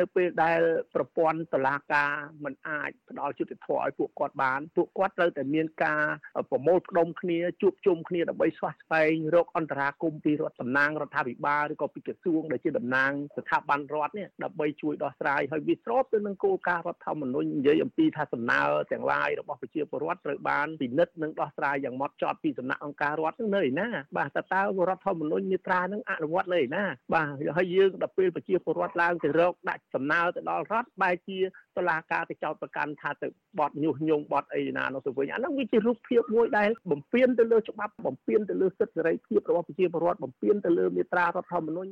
[0.00, 0.60] នៅពេលដែល
[0.94, 2.10] ប្រព័ន្ធតុលាការ
[2.44, 6.04] មិនអាចផ្ដល់យុត្តិធម៌ឲ្យពួកគាត់បានពួកគាត់ត្រូវតែមានការ
[6.50, 18.60] ប្រមូលផ្ដុំគ្នាជួបជុំគ្នាដើម្បីស្វះស្វែងរកអន្តរាគមន៍ពីរដ្ឋតំណាងរដ្ឋាភិបាលឬក៏ពីក្រសួងដែលជាតំណាងស្ថាប័នរដ្ឋនេះដើម្បីជួយដោះស្រាយឲ្យវាស្របទៅនឹងគោលការណ៍រដ្ឋធម្មនុញ្ញនិយាយអំពីថាសំណើ
[18.92, 31.38] ទាំងឡាយរបស់ប្រជាពលរដ្ឋត្រូវបានពិនិត្យនិងដោះស្រាយយ៉ាងម៉ត់ចត់ពីសំណាក់អង្គការរដ្ឋនៅឯណាបាទតើតើរដ្ឋធម្មនុញ្ញមាត្រានឹងអនុវត្តនៅឯណាបាទហើយយើងដល់ពេលប្រជាពលរដ្ឋឡើងទៅរកដាក់ដាក់សំណើទៅដល់រដ្ឋបែរជា
[31.76, 41.90] តុលាការទៅចោទប្រកាន់ថាទៅបត់ញុះញង់បត់អីណានោះទៅវិញអានោះវាជារូបភាពមួយដែលបំពេញទៅលើច្បាប់បំពេញទៅលើសិទ្ធិសេរីភាពរបស់ប្រជាពលរដ្ឋបំពេញទៅលើមាត្រារដ្ឋធម្មនុញ្ញ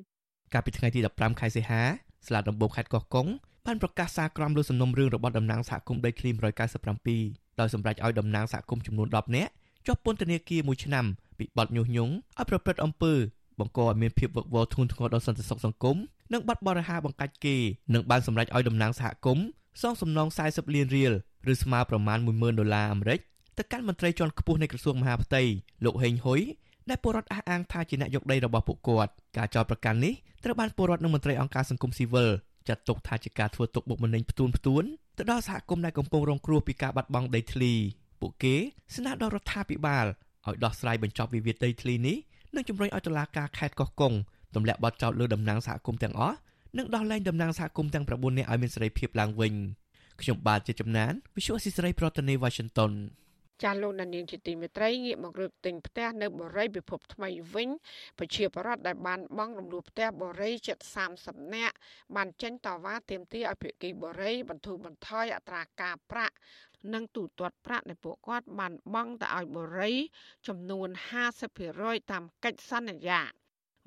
[0.52, 1.82] កាលពីថ្ងៃទី15ខែសីហា
[2.26, 3.26] ស្លាដំបងខេត្តកោះកុង
[3.66, 6.30] បានប្រកាសសារក្រមលើសំណុំរឿងរបស់តំណាងសហគមន៍ដីធ្លី
[6.94, 9.52] 197ដោយសម្រេចឲ្យតំណាងសហគមន៍ចំនួន10នាក់
[9.86, 11.04] ជាប់ពន្ធនាគារមួយឆ្នាំ
[11.38, 13.12] ពីបទញុះញង់ឲ្យប្រព្រឹត្តអំពើ
[13.60, 15.96] បង្កឲ្យមានភាពវឹកវរធ្ងន់ធ្ងរដល់សន្តិសុខសង្គម
[16.32, 17.56] និងបាត់បរិហាបង្កាច់គេ
[17.94, 19.46] និងបានសម្រេចឲ្យតំណាងសហគមន៍
[19.82, 21.12] សងសំណង40លានរៀល
[21.52, 23.20] ឬស្មើប្រមាណ10000ដុល្លារអាមេរិក
[23.58, 25.42] ទៅកាន់មន្ត្រីជាន់ខ្ពស់នៃក្រសួងមហាផ្ទៃ
[25.84, 26.40] លោកហេងហ៊ុយ
[26.90, 30.14] ដែលពលរដ្ឋអះអាងថាជាអ្នកយកដីរបស់ពួកគាត់ការចោទប្រកាន់នេះ
[30.44, 32.30] ត្រូវបានពលរដ្ឋនិងមន្ត្រីអង្គការសង្គមស៊ីវិល
[32.68, 34.84] ចាត់ទុកថាជាការធ្វើទុកបុកម្នេញផ្ទួនផ្ទួន
[35.18, 37.72] ទៅដល់សហគមន៍ដែលកំពុងរងគ្រោះពីការបាត់បង់ដីធ្លី
[38.20, 38.54] ពួកគេ
[38.96, 40.06] ស្នើដល់រដ្ឋាភិបាល
[40.46, 42.16] ឲ្យដោះស្រាយបញ្ចប់វិវាទដីធ្លីនេះ
[42.56, 44.12] និងជំរុញឲ្យតុលាការខេត្តកោះកុង
[44.54, 46.36] ទម្លាក់បទចោទលើតំណាងសហគមន៍ទាំងអស់
[46.78, 49.54] និងដោះលែងតំណាងសហគមន៍ទាំង9នាក់ឲ្យមានសេរីភាពឡើងវិញ
[50.20, 52.92] ខ្ញុំបាទជាចំណាន Visual Assisray ប្រធានាទី Washington
[53.62, 57.68] ចាស់លោកនាងជាទីមេត្រីងាកមករើទិញផ្ទះនៅបរិយពិភពថ្មីវិញ
[58.18, 60.78] ប្រជាពលរដ្ឋដែលបានបង់រំលោះផ្ទះបរិយជិត
[61.16, 61.74] 30នាក់
[62.16, 66.34] បានចេញតវ៉ាទាមទារឲ្យភាគីបរិយបន្ធូរបន្ថយអត្រាការប្រាក់
[66.92, 69.96] និងទូទាត់ប្រាក់ដែលពួកគាត់បានបង់ទៅឲ្យបរិយ
[70.46, 70.88] ចំនួន
[71.50, 73.22] 50%តាមកិច្ចសន្យា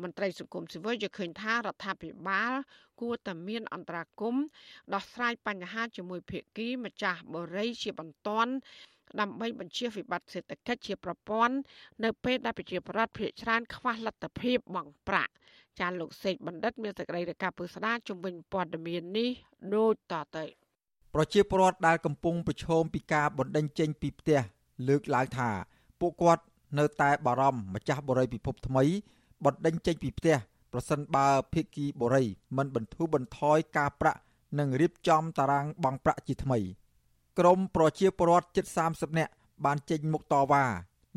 [0.03, 2.53] មន្ត្រីសង្គមស៊ីវិលយល់ឃើញថារដ្ឋាភិបាល
[3.01, 4.35] គួរតែមានអន្តរាគម
[4.93, 8.51] ដោះស្រាយបញ្ហាជាមួយភាគីម្ចាស់បរិយជាបន្ទាន់
[9.19, 11.55] ដើម្បីបញ្ជៀសវិបត្តិសេដ្ឋកិច្ចជាប្រព័ន្ធ
[12.03, 15.33] នៅពេលដែលប្រជាប្រដ្ឋភាគច្រើនខ្វះលទ្ធភាពបង់ប្រាក់
[15.79, 19.29] ចាលោកសេកបណ្ឌិត មានសេចក្តីរាយការណ៍ពុស្ដាជំវិញព័ត៌មាននេះ
[19.75, 20.66] ដូចតទៅ
[21.13, 24.39] ប្រជាពលរដ្ឋដែលកំពុងប្រឈមពីការបណ្ដេញចេញពីផ្ទះ
[24.87, 25.49] លើកឡើងថា
[25.99, 26.43] ពួកគាត់
[26.79, 28.83] នៅតែបារម្ភម្ចាស់បរិយាពិភពថ្មី
[29.45, 30.35] បណ្ដេញចេញពីផ្ទះ
[30.71, 34.19] ប្រសិនបើភិក្ខីបរិយមិនបន្ធូរបន្ថយការប្រាក់
[34.59, 36.59] និងរៀបចំតារាងបង់ប្រាក់ជាថ្មី
[37.39, 39.31] ក្រមប្រជាពលរដ្ឋជិត30នាក់
[39.65, 40.65] បានចេញមុខតវ៉ា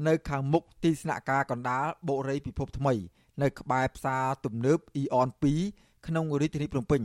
[0.07, 2.95] នៅខាងមុខទីស្នាក់ការកណ្ដាលបុរីពិភពថ្មី
[3.43, 5.29] នៅក្បែរផ្សារទំនើបអ៊ីអន
[5.69, 7.03] 2ក្នុងរាជធានីភ្នំពេញ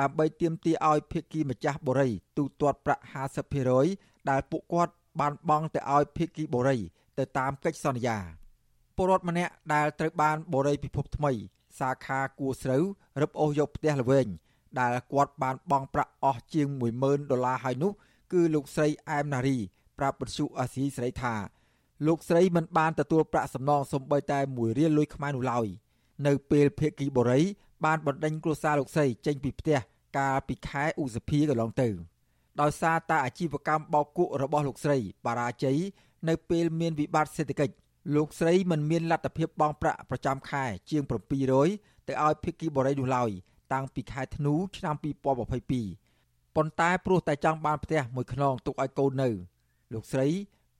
[0.00, 3.04] ដើម្បីទាមទារឲ្យភាគីម្ចាស់បុរីទូទាត់ប្រាក់
[3.64, 6.78] 50%ដែលពួកគាត់បានបង់ទៅឲ្យភាគីបុរី
[7.18, 8.18] ទៅតាមកិច្ចសន្យា
[8.96, 11.32] ពលរដ្ឋម្នាក់ដែលត្រូវបានបុរីពិភពថ្មី
[11.78, 12.84] សាខាគួស្រូវ
[13.20, 14.26] រឹបអូសយកផ្ទះល្វែង
[14.80, 16.66] ដែលគាត់បានបង់ប្រាក់អស់ជាង
[17.00, 17.92] 10000ដុល្លារហើយនោះ
[18.32, 19.56] គឺលោកស្រីអែមណារី
[19.98, 21.34] ប្រាប់បទសុអាស៊ីស្រីថា
[22.06, 25.66] លោកស្រីមិនបានទទួលប្រាក់សំណងសំបីតែ1រៀលលុយខ្មែរនោះឡើយ
[26.26, 27.40] នៅពេលភេកីបូរី
[27.84, 29.78] បានបណ្ដេញគ្រួសារលោកស្រីចេញពីផ្ទះ
[30.18, 31.88] កាលពីខែឧសភាកន្លងទៅ
[32.60, 35.78] ដោយសារតែអាជីវកម្មបោកគក់របស់លោកស្រីបារាជ័យ
[36.28, 37.74] នៅពេលមានវិបត្តិសេដ្ឋកិច្ច
[38.16, 41.02] លោកស្រីមិនមានលទ្ធភាពបង់ប្រាក់ប្រចាំខែជាង
[41.56, 43.30] 700ទៅឲ្យភេកីបូរីនោះឡើយ
[43.72, 49.28] តាំងពីខែធ្នូឆ្នាំ2022ប៉ុន្តែព្រោះតែចង់បានផ្ទះមួយខ្នងទុកឲ្យកូននៅ
[49.92, 50.28] លោកស្រី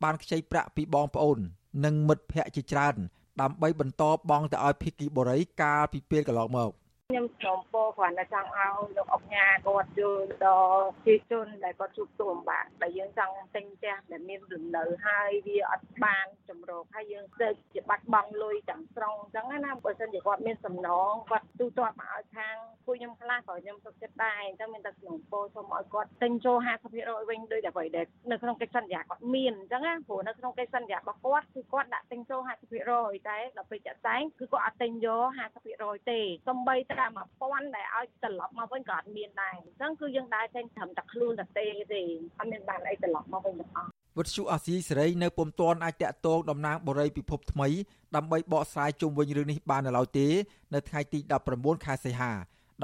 [0.02, 1.38] បានខ្ចីប្រាក់ពីបងប្អូន
[1.85, 2.96] និងមិត្តភ័ក្តិជាច្រើន
[3.40, 6.72] ដើម្បីបន្តបង់ទៅឲ្យភិក្ខីបរិយកាលពីពេលកន្លងមក។
[7.11, 26.57] ខ្ញុំសូមពោគ្រាន់តែចង់ឲ្យលោកអុកញ៉ាគាត់យល់ដល់ជាជនដែលគាត់ជួបទុកលំបាកដែលយើងចង់ទិញផ្ទះដែលមានលំនៅហើយវាអត់បានចម្រោកហើយយើងទៅជាបាត់បង់លុយទាំងស្រុងអញ្ចឹងណាបើមិនជាគាត់មានសំណងគាត់ទូទាត់មកឲ្យខាងពួកខ្ញុំខ្លះក៏ខ្ញុំសុខចិត្តដែរអញ្ចឹងមានតែក្នុងពោសូមឲ្យគាត់ទិញចូល
[26.95, 32.40] 50%វិញដោយតែអ្វីដែលនៅក្នុងកិច្ចសន្យាគាត់មានអញ្ចឹងណាព្រោះនៅក្នុងកិច្ចសន្យារបស់គាត់គឺគាត់ដាក់ទិញចូល
[32.85, 35.27] 50%តែដល់ពេលចាក់តែងគឺគាត់អត់ទិញយក
[35.66, 37.06] 50%ទេសំបីតែតែ
[37.40, 42.02] 1000ដែលឲ្យត្រឡប់មកវិញក៏អត់មានដែរអញ្ចឹងគឺយើងដែរតែត្រឹមតែខ្លួនតែទេទេ
[42.38, 47.68] អត់មានបានអីត្រឡប់មកវិញទាំងអស់វត្តជូអាស៊ីសេរីនៅពុំទាន់អាចតាក់ទងតំណាងបរិយពិភពថ្មី
[48.16, 50.26] ដើម្បីបកស្រាយជុំវិញរឿងនេះបាននៅឡើយទេ
[50.74, 51.18] នៅថ្ងៃទី
[51.52, 52.32] 19ខែសីហា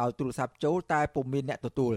[0.01, 1.95] ដោយទូរស័ព្ទចូលតែពុំមានអ្នកទទួល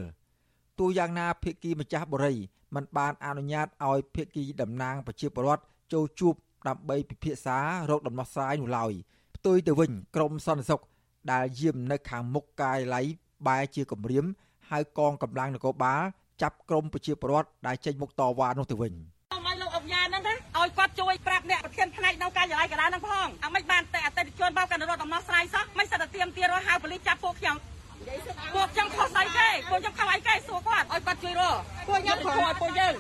[0.80, 2.38] ទោះយ៉ាងណាភិក្ខីម្ចាស់បរិយ
[2.76, 6.34] មិនបានអនុញ្ញាតឲ្យភិក្ខីតំណាងប្រជាពលរដ្ឋចូលជួប
[6.68, 7.58] ដើម្បីពិភាក្សា
[7.90, 8.92] រោគដំណោះស្រាយនោះឡើយ
[9.36, 10.82] ផ្ទុយទៅវិញក្រមសន្តិសុខ
[11.32, 13.02] ដែលយាមនៅខាងមុខកាយឡៃ
[13.48, 14.26] បែជាគម្រាម
[14.72, 16.02] ហៅកងកម្លាំងនគរបាល
[16.42, 18.94] ចាប់ក្រុមប្រជាពលរដ្ឋដែលចេញមុខតវ៉ានោះទៅវិញ
[19.32, 27.56] សូមឲ្យលោកអញ្ញាហ្នឹងណាឲ្យគាត់ជួយប្រាប់អ្នកប្រធានផ្នែកនៅកាយឡៃកណ្ដាលហ្នឹងផងអាមិនបានតែអតិថិជនបោកកណ្ដាលដំណោះស្រាយសោះមិនសិតតែទៀមទារហៅប៉ូលីសចាប់ពួកខ្ញុំ
[28.56, 31.56] ពួកខ្ញុំខុសស្អីគេពួកខ្ញុំខុសអីគេសួរគាត់ឲ្យគាត់ជួយរក
[31.88, 32.94] ពួកខ្ញុំខុសឲ្យពួកយើង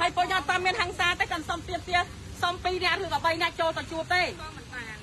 [0.00, 1.98] ហើយពួកខ្ញុំតាមមានហ ংস ាតែកាន់សុំទៀមទា
[2.42, 4.22] សុំ2នាក់ឬក៏3នាក់ចូលទៅជួបទេ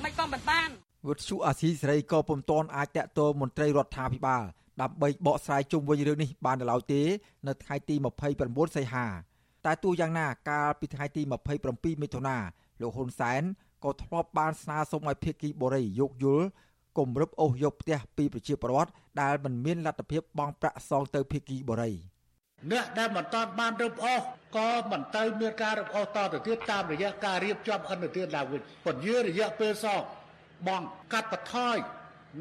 [0.04, 0.69] មិនក៏មិនបាន
[1.09, 4.43] វិទ្យុអាស៊ីសេរីក៏ពុំទាន់អាចតាក់ទងមន្ត្រីរដ្ឋាភិបាល
[4.81, 7.01] ដើម្បីបកស្រាយជុំវិញរឿងនេះបាននៅឡើយទេ
[7.47, 7.95] នៅថ្ងៃទី
[8.35, 9.05] 29សីហា
[9.65, 11.21] តែទោះយ៉ាងណាកាលពីថ្ងៃទី
[11.63, 12.37] 27មិថុនា
[12.81, 13.41] លោកហ៊ុនសែន
[13.83, 16.45] ក៏ធ្លាប់បានស្នើសុំឲ្យភាគីបូរីយោគយល់
[16.97, 21.91] គម្រឹបអូសយកផ្ទះពីប្រជាពលរដ្ឋដែលមិនមានលទ្ធភាពបង់ប្រាក់សងទៅភាគីបូរី
[22.71, 24.21] អ្នកដែលមិនតាន់បានរឹបអូស
[24.57, 30.01] ក៏មិនទៅមានការរឹបអូសតទៅទៀតតាមរយៈការរៀបចំអន្តរជាតិឡើងវិញពន្យារយៈពេលសង
[30.67, 31.78] បង់កាត់បន្ថយ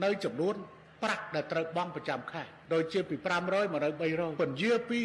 [0.05, 0.55] នៅចំនួន
[1.03, 5.01] ប្រាក់ដែលត្រូវបង់ប្រចាំខែដូចជាពី500មកដល់300ពន្យាពី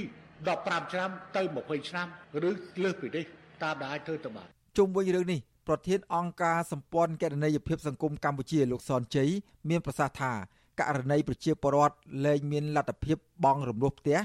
[0.48, 2.08] 15ឆ្នាំទៅ20ឆ្នាំ
[2.48, 2.52] ឬ
[2.84, 3.26] លើសពីនេះ
[3.64, 9.30] តាមដែលអាចធ្វើទៅបានជុំវិញរឿងនេះប្រធានអង្គការសម្ព័ន្ធគណនេយ្យភាពសង្គមកម្ពុជាលោកសនជ័យ
[9.70, 10.34] មានប្រសាសន៍ថា
[10.80, 14.18] ករណីប្រជាពលរដ្ឋលែងមានលទ្ធភាពបង់រំលោះផ្ទះ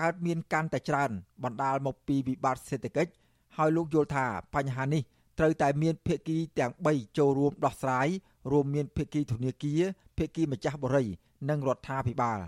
[0.00, 1.10] កើតមានកាន់តែច្រើន
[1.44, 3.12] បណ្ដាលមកពីវិបត្តិសេដ្ឋកិច្ច
[3.56, 5.02] ហើយលោកយល់ថាបញ្ហានេះ
[5.38, 8.08] ត្រូវតែមានភាគីទាំង3ចូលរួមដោះស្រាយ
[8.50, 9.80] រួមមានភាគីធនាគារ
[10.16, 11.08] ភាគីម្ចាស់បរិយ
[11.48, 12.38] និងរដ្ឋាភិបាល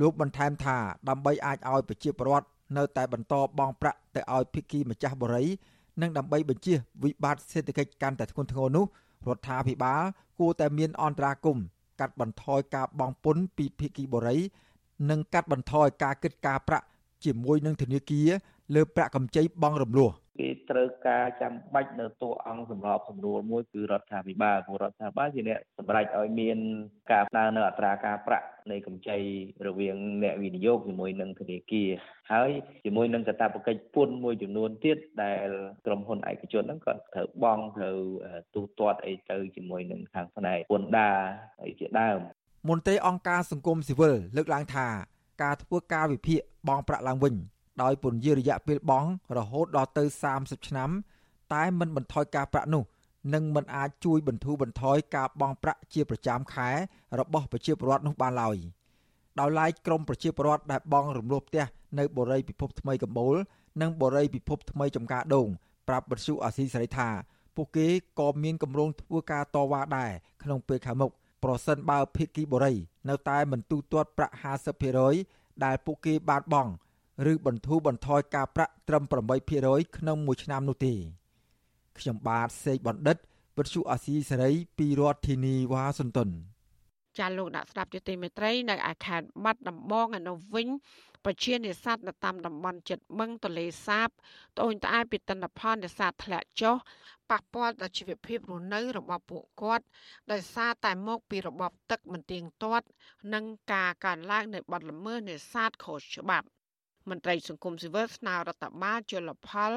[0.00, 0.76] លោកបន្ថែមថា
[1.08, 5.48] ដើម្បីអាចឲ្យប្រជាពលរដ្ឋនៅតែបន្តបង់ប្រាក់ទៅឲ្យភាគីម្ចាស់បរិយ
[6.00, 8.84] និងដើម្បីបញ្ជៀសវិបត្តិសេដ្ឋកិច្ចកាន់តែធ្ងន់ធ្ងរនោះ
[9.28, 10.02] រដ្ឋាភិបាល
[10.38, 11.64] គួរតែមានអន្តរាគមន៍
[12.00, 14.40] កាត់បន្ថយការបង់ពន្ធពីភាគីបរិយ
[15.10, 16.86] និងកាត់បន្ថយការគិតការប្រាក់
[17.24, 18.28] ជាមួយនឹងធនាគារ
[18.74, 26.58] លើប្រាក់កម្ចីបង់រំលោះ គេត្រូវការចាំបាច់នៅតួអង្គសម្របសម្រួលមួយគឺរដ្ឋាភិបាលព្រោះរដ្ឋាភិបាលជាអ្នកសម្រេចឲ្យមាន
[27.12, 29.18] ការផ្ដល់នៅអត្រាការប្រាក់នៃកម្ចី
[29.66, 31.88] រវាងអ្នកវិនិយោគជាមួយនឹងធនាគារ
[32.32, 32.50] ហើយ
[32.84, 35.48] ជាមួយនឹងកាតព្វកិច្ចពន្ធមួយចំនួនទៀតដែល
[35.86, 37.98] ក្រុមហ៊ុនឯកជនហ្នឹងក៏ត្រូវបង់ត្រូវ
[38.54, 41.16] ទូទាត់អីទៅជាមួយនឹងខាងផ្នែកពន្ធដារ
[41.64, 42.18] អីជាដើម
[42.68, 44.88] មន្ត្រីអង្គការសង្គមស៊ីវិលលើកឡើងថា
[45.42, 47.34] ការធ្វើការវិភាគបង់ប្រាក់ឡើងវិញ
[47.82, 50.04] ដោយពន្យារយៈពេលបង់រហូតដល់ទៅ
[50.36, 50.90] 30ឆ្នាំ
[51.54, 52.84] តែមិនបន្ថយការប្រាក់នោះ
[53.34, 56.70] នឹងមិនអាចជួយបន្ធូរបន្ថយការបង់ប្រាក់ជាប្រចាំខែ
[57.18, 58.56] របស់ប្រជាពលរដ្ឋនោះបានឡើយ
[59.40, 61.64] ដោយឡែកក្រមប្រជាពលរដ្ឋដែលបង់រំលោះផ្ទះ
[61.98, 63.36] នៅបរិយាពិភពថ្មីកម្ពុជា
[63.82, 65.48] និងបរិយាពិភពថ្មីចំការដូង
[65.88, 67.08] ប្រាប់បទសុអាស៊ីសេរីថា
[67.56, 67.86] ពួកគេ
[68.18, 70.10] ក៏មានគម្រោងធ្វើការតវ៉ាដែរ
[70.42, 71.10] ក្នុងពេលខាងមុខ
[71.44, 72.76] ប្រសិនបើភាគីបរិយ
[73.08, 74.34] នៅតែមិនទូទាត់ប្រាក់
[74.98, 76.70] 50%ដែលពួកគេបានបង់
[77.32, 79.02] ឬបន្ធូរបន្ថយការប្រាក់ត្រឹម
[79.50, 80.94] 8%ក្នុងមួយឆ្នាំនោះទេ
[81.98, 83.16] ខ្ញុំបាទសេកបណ្ឌិត
[83.58, 86.30] វិទ្យុអាស៊ីសេរីពីរដ្ឋធានីវ៉ាស៊ីនតោន
[87.18, 90.68] ចាលោកដាក់ស្ដាប់យុតិមេត្រីនៅឯខេត្តបាត់ដំបងឯនោះវិញ
[91.24, 94.08] ប្រជានេសាទនៅតាមតំបន់ចិត្តបឹងទលេសាប
[94.56, 96.76] ត្អូញត្អែពីទិន្នផលនេសាទធ្លាក់ចុះ
[97.30, 99.84] ប៉ះពាល់ដល់ជីវភាពរស់នៅរបស់ពួកគាត់
[100.32, 102.86] ដោយសារតែមកពីរបបទឹកមិនទៀងទាត់
[103.34, 106.48] និងការកើនឡើងនៃបទល្មើសនេសាទខុសច្បាប់
[107.10, 109.72] មន្ត្រីសង្គមស៊ីវិលស្នើរដ្ឋបាលជលផល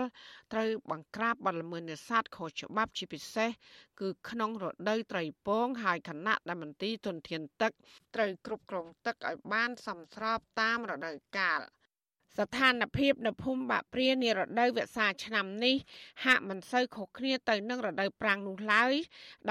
[0.54, 3.50] ត្រូវបង្ក្រាបបទល្មើសនេសាទខុសច្បាប់ជាពិសេស
[4.00, 7.72] គឺក្នុងរដូវត្រីពងហើយគណៈដែលមន្ទីរទុនធានទឹក
[8.16, 11.62] ត្រូវគ្រប់គ្រងទឹកឲ្យបានសមស្របតាមរដូវកាល។
[12.40, 15.76] ស្ថានភាពនៅភូមិបាក់ព្រានារដូវវស្សាឆ្នាំនេះ
[16.26, 18.94] ហាក់មិនសូវខុសគ្នាទៅនឹងរដូវប្រាំងនោះឡើយ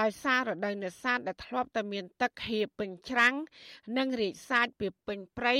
[0.01, 3.35] ដោយសាររដូវនេសាទដែលធ្លាប់តែមានទឹកហៀពេញច្រាំង
[3.97, 5.55] និងរីកសាយពីពេញព្រៃ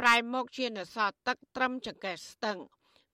[0.00, 2.58] ប្រែមកជានេសាទទឹកត្រឹមចង្កេះស្ទឹង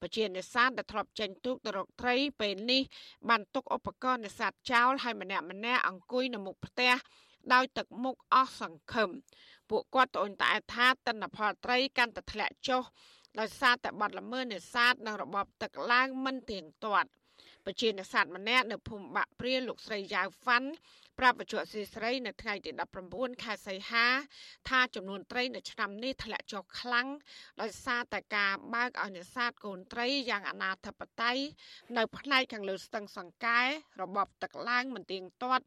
[0.03, 2.83] បជានេសាទដែលធ្លាប់ចេញទូកទៅរកត្រីពេលនេះ
[3.29, 6.95] បានទុកឧបករណ៍នេសាទចោលហើយម្នាក់ម្នាក់អង្គុយនៅមុខផ្ទះ
[7.53, 9.11] ដោយទឹកមុខអស់សង្ឃឹម
[9.71, 12.83] ពួកគាត់ត្អូញត្អែថាទិន្នផលត្រីកាន់តែធ្លាក់ចុះ
[13.41, 17.09] ដោយសារតែបាត់ល្មើសនេសាទនិងរបបទឹកឡើងមិនទៀងទាត់
[17.67, 20.69] ប្រជានេសាទម្នាក់នៅភូមិបាក់ព្រាលោកស្រីយ៉ាវហ្វាន់
[21.19, 22.71] ប្រាប់បច្ចុប្បន្នស្រីនៅថ្ងៃទី
[23.09, 24.07] 19ខែសីហា
[24.69, 27.09] ថាចំនួនត្រីនៅឆ្នាំនេះធ្លាក់ចុះខ្លាំង
[27.61, 31.39] ដោយសារតែការបើកឲ្យនេសាទកូនត្រីយ៉ាងអនាធបត័យ
[31.97, 33.61] នៅផ្នែកខាងលើស្ទឹងសង្កែ
[34.03, 35.65] របបទឹកឡើងមិនទៀងទាត់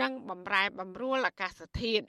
[0.00, 2.06] និងបំរែបំរួលអាកាសធាតុ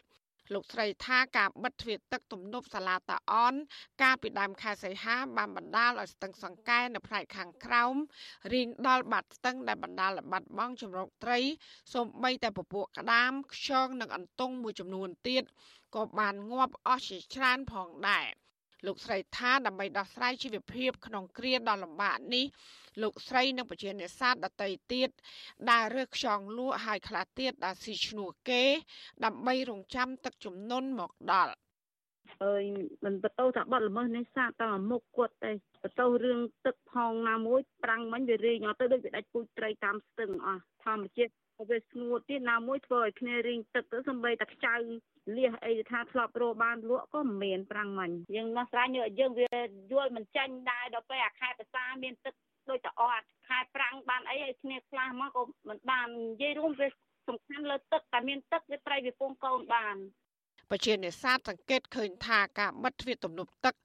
[0.53, 3.53] លោកស្រីថាការបិទទ្វារទឹកទំនប់សាឡាតាអន
[4.01, 7.95] កាលពីដើមខែសីហាបានបណ្ដាលឲ្យស្ទឹងសង្កែនៅផ្នែកខាងក្រោម
[8.53, 11.39] រីងដល់បាត់ស្ទឹងដែលបណ្ដាលឲ្យបាត់បង់ជំរកត្រី
[11.93, 15.43] សូម្បីតែពពួកក្តាមខ្យងនិងអន្ទង់មួយចំនួនទៀត
[15.95, 18.27] ក៏បានងាប់អស់ជាច្រើនផងដែរ
[18.85, 22.45] លោកស្រីថាដើម្បីដោះស្រាយជីវភាពក្នុងគ្រាដ៏លំបាកនេះ
[23.01, 25.09] លោកស្រីនិងប្រជានេសាទដតីទៀត
[25.71, 28.63] ដែលរើសខ្យងលក់ហើយខ្លះទៀតដែលស៊ីឈ្នួលគេ
[29.25, 31.53] ដើម្បីរងចាំទឹកជំនន់មកដល់
[32.43, 32.63] អើយ
[33.05, 35.51] មិនបតោថាបាត់ល្មើសនេះសាតាមុខគាត់ទេ
[35.83, 41.31] បតោរឿងទឹកផងណាមួយប្រាំងមិញវារីងអត់ទៅដូចវាដាច់ពូជត្រីតាមស្ទឹងអស់ធម្មជាតិ
[41.69, 44.75] វាស្ងួតទៀតណាមួយធ្វើឲ្យគ្នារីងទឹកទៅសំបីតែខ្ចៅ
[45.37, 49.47] លះអីថាធ្លាប់រកបានលក់ក៏មិនមានប្រាំងមិញយើងដោះស្រាយយើងយើងវា
[49.91, 52.33] យល់មិនចាញ់ដែរដល់ពេលអាខែភាសាមានទឹក
[52.69, 56.87] ដូចតអត់ខែប្រាំងបានអីឲ្យគ្នាខ្លះមកក៏មិនបាននិយាយរួមវា
[57.27, 59.95] សំខាន់លើទឹកតែមានទឹកវាត្រីវាពងកូនបាន
[60.71, 63.75] បជានេសាទសង្កេតឃើញថាការបិទទ្វារទំនប់ទឹក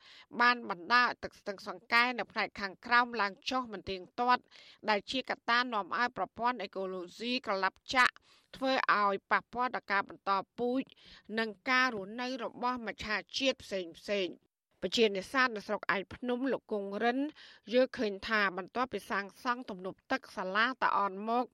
[0.40, 4.42] បានបណ្ដាលទឹកស្ទឹងសង្កែនៅផ្នែកខាងក្រោមឡើងចុះមិនទៀងទាត់
[4.88, 8.14] ដែលជាកត្តានាំឲ្យប្រព័ន្ធអេកូឡូស៊ីក្រឡាប់ចាក់
[8.56, 10.82] ធ្វើឲ្យប៉ះពាល់ដល់ការបន្តពូជ
[11.38, 13.06] និងការរស់នៅរបស់មច្ឆ
[13.38, 14.28] ជាតិផ្សេងផ្សេង
[14.82, 17.18] ពជានេសាទនៅស្រុកឯកភ្នំលោកគង់រិន
[17.74, 21.44] យើឃើញថាបន្ទាប់ពីសាងសង់ទំនប់ទឹកសាឡាតាអនមក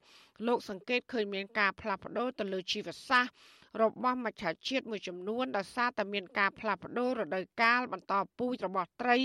[0.46, 3.34] លោកសង្កេតឃើញមានការផ្លាស់ប្ដូរទៅលើជីវសាស្ត្រ
[3.82, 9.18] របស់មច្ឆជាតិមួយចំនួនដោយសារតែមានការផ្លាស់ប្ដូររដូវកាលបន្តពូជរបស់ត្រី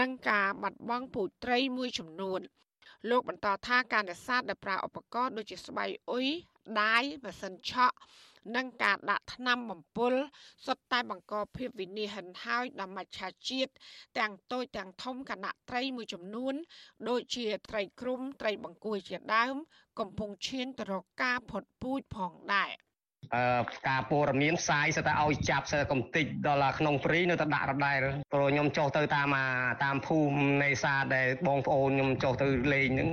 [0.00, 2.40] និងការបាត់បង់ពូជត្រីមួយចំនួន
[3.10, 6.26] លោកបន្តថាការនេសាទដែលប្រើឧបករណ៍ដូចជាស្បៃអុយ
[6.82, 7.96] ដាយម៉ាស៊ីនឆក់
[8.56, 10.14] និងការដាក់ថ្នាំបំពុល
[10.66, 13.72] សុទ្ធតែបង្កភាពវិនិច្ឆ័យហិនហោចដល់មច្ឆជាតិ
[14.18, 16.54] ទាំងតូចទាំងធំគណៈត្រីមួយចំនួន
[17.08, 19.56] ដូចជាត្រីគ្រុំត្រីបង្គួយជាដើម
[19.98, 22.87] កំពុងឈានទៅរកការផុតពូជផងដែរ។អឺ
[23.88, 27.96] ការព័ត៌មានផ្សាយសិតតែឲ្យចាប់សិតកំតិចដល់ក្នុងព្រីនៅតែដាក់រដែរ
[28.32, 29.36] ព្រោះខ្ញុំចុះទៅតាម
[29.84, 33.10] តាមភូមិនេសាទដែលបងប្អូនខ្ញុំចុះទៅលេងហ្នឹង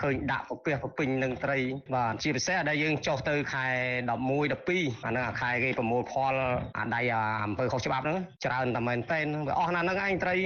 [0.00, 1.58] ឃើញដាក់ប្រពះប្រពេញនឹងត្រី
[1.94, 3.66] បាទជាពិសេសដែលយើងចុះទៅខែ
[4.08, 6.34] 11 12អាហ្នឹងអាខែគេប្រមូលផល
[6.78, 7.00] អាដៃ
[7.44, 10.36] អំពើខុសច្បាប់ហ្នឹងច្រើនតែមែនតែនវាអស់ណាស់ហ្នឹងឯងត្រី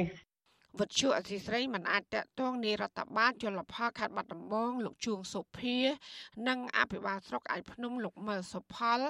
[0.80, 5.76] វិទ្យុអសីស្រីមិនអាចតកតងនារដ្ឋបាលជលផលខេត្តបាត់ដំបង លោកជួងសុភា
[6.48, 9.00] និងអភិបាលស្រុកឯភ្នំលោកមើសុផល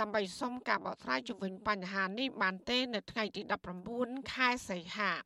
[0.00, 3.42] ដើម្បីសុំការបកស្រាយជុំវិញបញ្ហានេះបានទេ នៅថ្ងៃទី
[3.86, 5.22] 19ខែសីហាត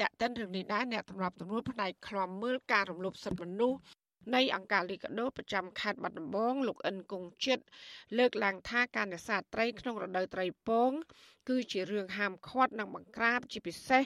[0.00, 3.78] កតិនរឿងនេះដែរអ្នកសម្របសម្រួលផ្នែកខ្លំមើលការរំលោភសិទ្ធិមនុស្ស
[4.34, 7.58] នៃអង្គការលីកាដូប្រចាំខេត្តបាត់ដំបងលោកអិនគង្ជិត
[8.18, 10.90] លើកឡើងថាការនេសាទត្រីក្នុងរដូវត្រីពង
[11.48, 14.02] គឺជារឿងហាមឃាត់និងបង្ក្រាបជាពិសេស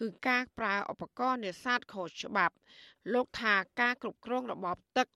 [0.00, 2.54] គឺការប្រើឧបករណ៍នេសាទខុសច្បាប់
[3.14, 5.06] លោកថាការគ្រប់គ្រងរបបទឹក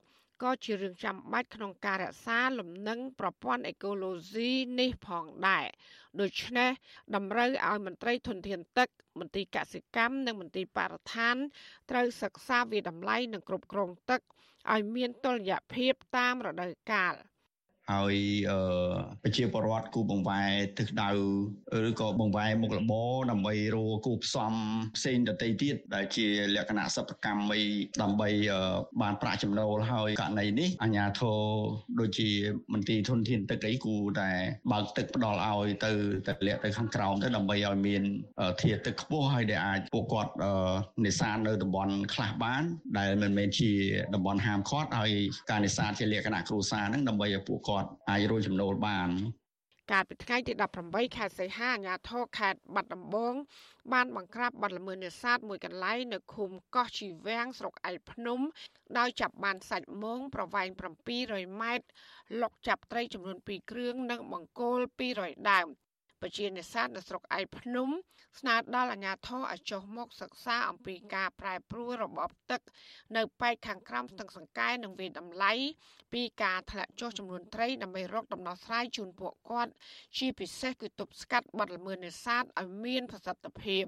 [0.43, 4.49] ក៏ជារឿងចាំបាច់ក្នុងការរក្សាលំនឹងប្រព័ន្ធអេកូឡូស៊ី
[4.79, 5.65] នេះផងដែរ
[6.21, 6.71] ដូច្នេះ
[7.15, 11.35] តម្រូវឲ្យមន្ត្រីធនធានទឹក មន្ត្រីកសិកម្មនិងមន្ត្រីបរិស្ថាន
[11.89, 14.21] ត្រូវសិក្សាវិតម្លៃនិងគ្រប់គ្រងទឹក
[14.73, 17.13] ឲ្យមានតុល្យភាពតាមរដូវកាល។
[17.91, 18.15] ហើយ
[19.23, 21.09] ប្រជាពលរដ្ឋគូបង្វែរទិសដៅ
[21.87, 24.53] ឬក៏បង្វែរមុខរបរដើម្បីរកគូផ្សំ
[24.97, 26.25] ផ្សេងដទៃទៀតដែលជា
[26.55, 27.61] លក្ខណៈសិប្បកម្មអី
[28.01, 28.29] ដើម្បី
[29.01, 31.39] បានប្រាក់ចំណូលហើយករណីនេះអាជ្ញាធរ
[31.99, 32.29] ដូចជា
[32.73, 34.29] មន្ត្រីធនធានទឹកអីគូតែ
[34.71, 35.91] បើកទឹកផ្ដល់ឲ្យទៅ
[36.27, 38.03] ទៅលាក់ទៅខាងក្រោមទៅដើម្បីឲ្យមាន
[38.61, 40.31] ធាតុទឹកខ្ពស់ហើយដែលអាចពួកគាត់
[41.05, 42.63] នេសាទនៅតំបន់ខ្លះបាន
[42.97, 43.71] ដែលមិនមែនជា
[44.15, 45.11] តំបន់ហាមឃាត់ហើយ
[45.49, 49.09] ការនេសាទជាលក្ខណៈគ្រួសារហ្នឹងដើម្បីឲ្យពួកគាត់គាត់អាចរកចំណូលបាន
[49.91, 50.53] កាលពីថ្ងៃទី
[50.85, 53.33] 18ខែសីហាអាជ្ញាធរខេត្តបាត់ដំបង
[53.93, 58.39] បានបង្ក្រាបបទល្មើសនេសាទមួយកន្លែងនៅឃុំកោះជីវាំងស្រុកឯកភ្នំ
[58.97, 60.67] ដោយចាប់បានសាច់មងប្រវែង
[61.15, 61.87] 700ម៉ែត្រ
[62.41, 64.79] លុកចាប់ត្រីចំនួន2គ្រឿងនិងបង្គោល
[65.15, 65.67] 200ដើម
[66.21, 67.89] ពជានេសាទនៅស្រុកឯកភ្នំ
[68.39, 72.61] ស្នើដល់អាជ្ញាធរឲ្យចុះមកសិក្សាអំពីការប្រែប្រួលរបបទឹក
[73.15, 75.53] នៅប៉ែកខាងក្រោមស្ទឹងសង្កែនិងវាតម្លៃ
[76.13, 79.71] ពីការធ្លាក់ចុះចំនួនត្រីដើម្បីរកដំណោះស្រាយជូនពួកគាត់
[80.17, 83.85] ជាពិសេសគឺទប់ស្កាត់បទល្មើសនេសាទឲ្យមានប្រសិទ្ធភាព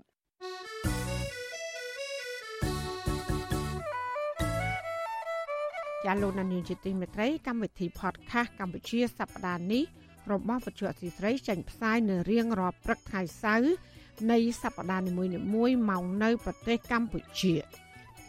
[6.06, 9.84] ជាលោកនានីជាទីមេត្រីកម្មវិធី podcast កម្ពុជាសប្តាហ៍នេះ
[10.32, 13.74] របស់វិទ្យុអសីស្រីចេញផ្សាយនៅរៀងរាល់ព្រឹកថ្ងៃសៅរ៍
[14.32, 17.56] នៃសប្តាហ៍នីមួយៗម៉ោងនៅប្រទេសកម្ពុជា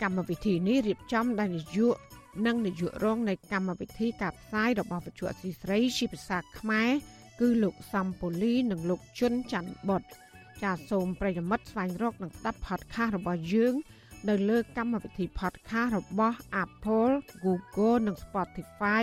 [0.02, 1.96] កម្មវិធីនេះរៀបចំដោយនាយក
[2.46, 6.90] និងនាយករងនៃកម្មវិធីការផ្សាយរបស់វិទ្យុអសីស្រីជាភាសាខ្មែរ
[7.40, 10.02] គឺលោកសំពូលីនិងលោកជុនច័ន្ទបុត
[10.62, 13.74] ចាសសូមប្រិយមិត្តស្វែងរកនិងស្ដាប់ podcast របស់យើង
[14.28, 17.12] នៅលើកម្មវិធី podcast របស់ Apple,
[17.44, 19.02] Google និង Spotify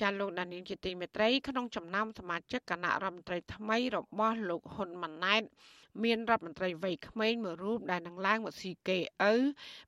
[0.00, 5.42] ចាលោកដានីលជាទីមេត្រីក្នុងចំណោមសមាជិកគណៈរដ្ឋមន្ត្រីថ្មីរបស់លោកហ៊ុនម៉ាណែត
[6.02, 8.98] មានរដ្ឋមន្ត្រីវ័យក្មេងមួយរូបដែលនឹងឡើងមកស៊ីគេ
[9.32, 9.34] ឪ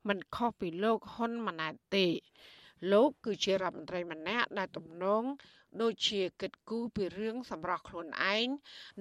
[0.08, 2.06] មិនខុសពីលោកហ៊ុនម៉ាណែតទេ
[2.92, 5.24] លោកគឺជារដ្ឋមន្ត្រីម្នាក់ដែលទំនង
[5.82, 8.46] ដូចជាគិតគូរពីរឿងសម្រស់ខ្លួនឯង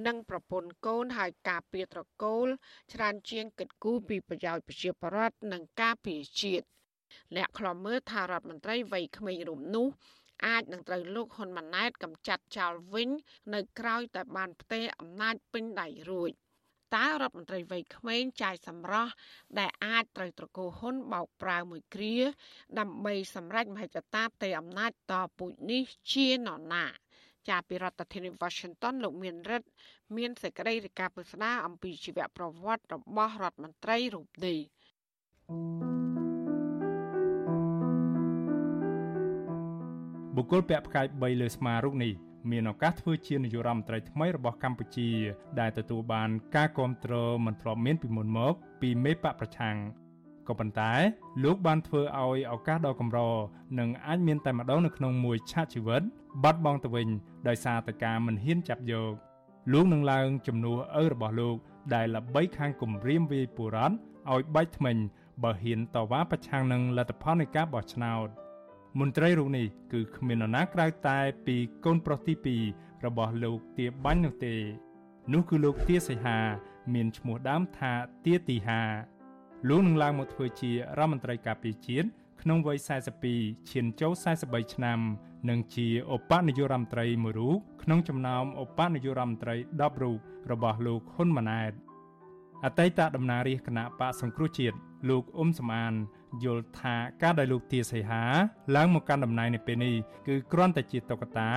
[0.08, 2.48] និងប្រពន្ធកូនហើយការពារត្រកូល
[2.94, 6.66] ច្រើនជាងគិតគូរពីប្រយោជន៍ប្រជាពលរដ្ឋនិងការពារជាតិ
[7.36, 9.88] អ្នកខ្លំមើលថារដ្ឋមន្ត្រីវ័យក្មេងរូបនោះ
[10.46, 13.10] អាចនឹងត្រូវលោកហ៊ុនម៉ាណែតកម្ចាត់ចោលវិញ
[13.54, 16.32] នៅក្រៅតែបានផ្ទេរអំណាចពេញដៃរួច
[16.96, 19.14] តើរដ្ឋមន្ត្រីវ័យក្មេងចាយសម្រស់
[19.60, 22.18] ដែលអាចត្រូវត្រកូលហ៊ុនបោកប្រាវមួយគ្រា
[22.80, 25.84] ដើម្បីសម្រេចមហិច្ឆតាទេអំណាចតពូជនេះ
[26.14, 26.86] ជានរណា
[27.50, 29.68] ជាពីរដ្ឋធានី Washington លោកមានរិទ្ធ
[30.18, 34.60] មានសេចក្តីរាយការណ៍ពុស្ដាអំពីជីវប្រវត្តិរបស់រដ្ឋមន្ត្រីរូបនេះ
[35.48, 36.11] thank you
[40.36, 42.14] បុគ្គលពាក់ផ្កាយ3លើស្មារូបនេះ
[42.52, 45.10] មានឱកាសធ្វើជានាយករដ្ឋមន្ត្រីថ្មីរបស់កម្ពុជា
[45.60, 49.78] ដែលទទួលបានការគ្រប់គ្រងមិនធ្លាប់មានពីមុនមកពីមេបកប្រឆាំង
[50.48, 50.94] ក៏ប៉ុន្តែ
[51.44, 53.20] លោកបានធ្វើឲ្យឱកាសដ៏កម្រ
[53.80, 56.02] និងអាចមានតែម្ដងនៅក្នុងមួយឆាកជីវិត
[56.44, 57.08] បាត់បង់ទៅវិញ
[57.48, 59.14] ដោយសារតែការមិនហ៊ានចាប់យក
[59.72, 61.56] លោកនឹងឡើងជំនួសឪរបស់លោក
[61.94, 63.96] ដែលល្បីខាងគម្រាមវាយបុរដ្ឋ
[64.32, 64.98] ឲ្យបែកថ្មិញ
[65.44, 68.28] បើហ៊ានតវ៉ាប្រឆាំងនឹងលទ្ធផលនៃការបោះឆ្នោត
[69.00, 74.56] មន្ត្រីរូបនេះគឺគ្មាននរណាក្រៅតែពីកូនប្រុសទី2របស់លោកទាបាញ់នោះទេ
[75.34, 76.38] នោះគឺលោកទាសីហា
[76.94, 77.94] មានឈ្មោះដើមថា
[78.26, 78.82] ទាទីហា
[79.70, 82.08] លោកនឹងឡើងមកធ្វើជារដ្ឋមន្ត្រីការពារជាតិ
[82.42, 82.78] ក្នុងវ័យ
[83.28, 84.14] 42ឈានចូល
[84.44, 85.00] 43ឆ្នាំ
[85.50, 90.18] និងជាឧបនាយករដ្ឋមន្ត្រីមួយរូបក្នុងចំណោមឧបនាយករដ្ឋមន្ត្រី10រូប
[90.52, 91.72] របស់លោកហ៊ុនម៉ាណែត
[92.66, 94.78] អតីតតំណាងរាជគណៈបកសង្គ្រោះជាតិ
[95.10, 95.94] លោកអ៊ុំសំអាន
[96.44, 98.24] យល់ថាការដែលលោកទាសីហា
[98.76, 99.96] ឡើងមកកាន់តំណែងនៅពេលនេះ
[100.28, 101.50] គឺគ្រាន់តែជាតុក្កតា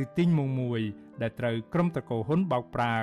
[0.00, 0.80] ឬទីងមុងមួយ
[1.22, 2.94] ដែលត្រូវក្រុមតកោហ៊ុនបោកប្រើ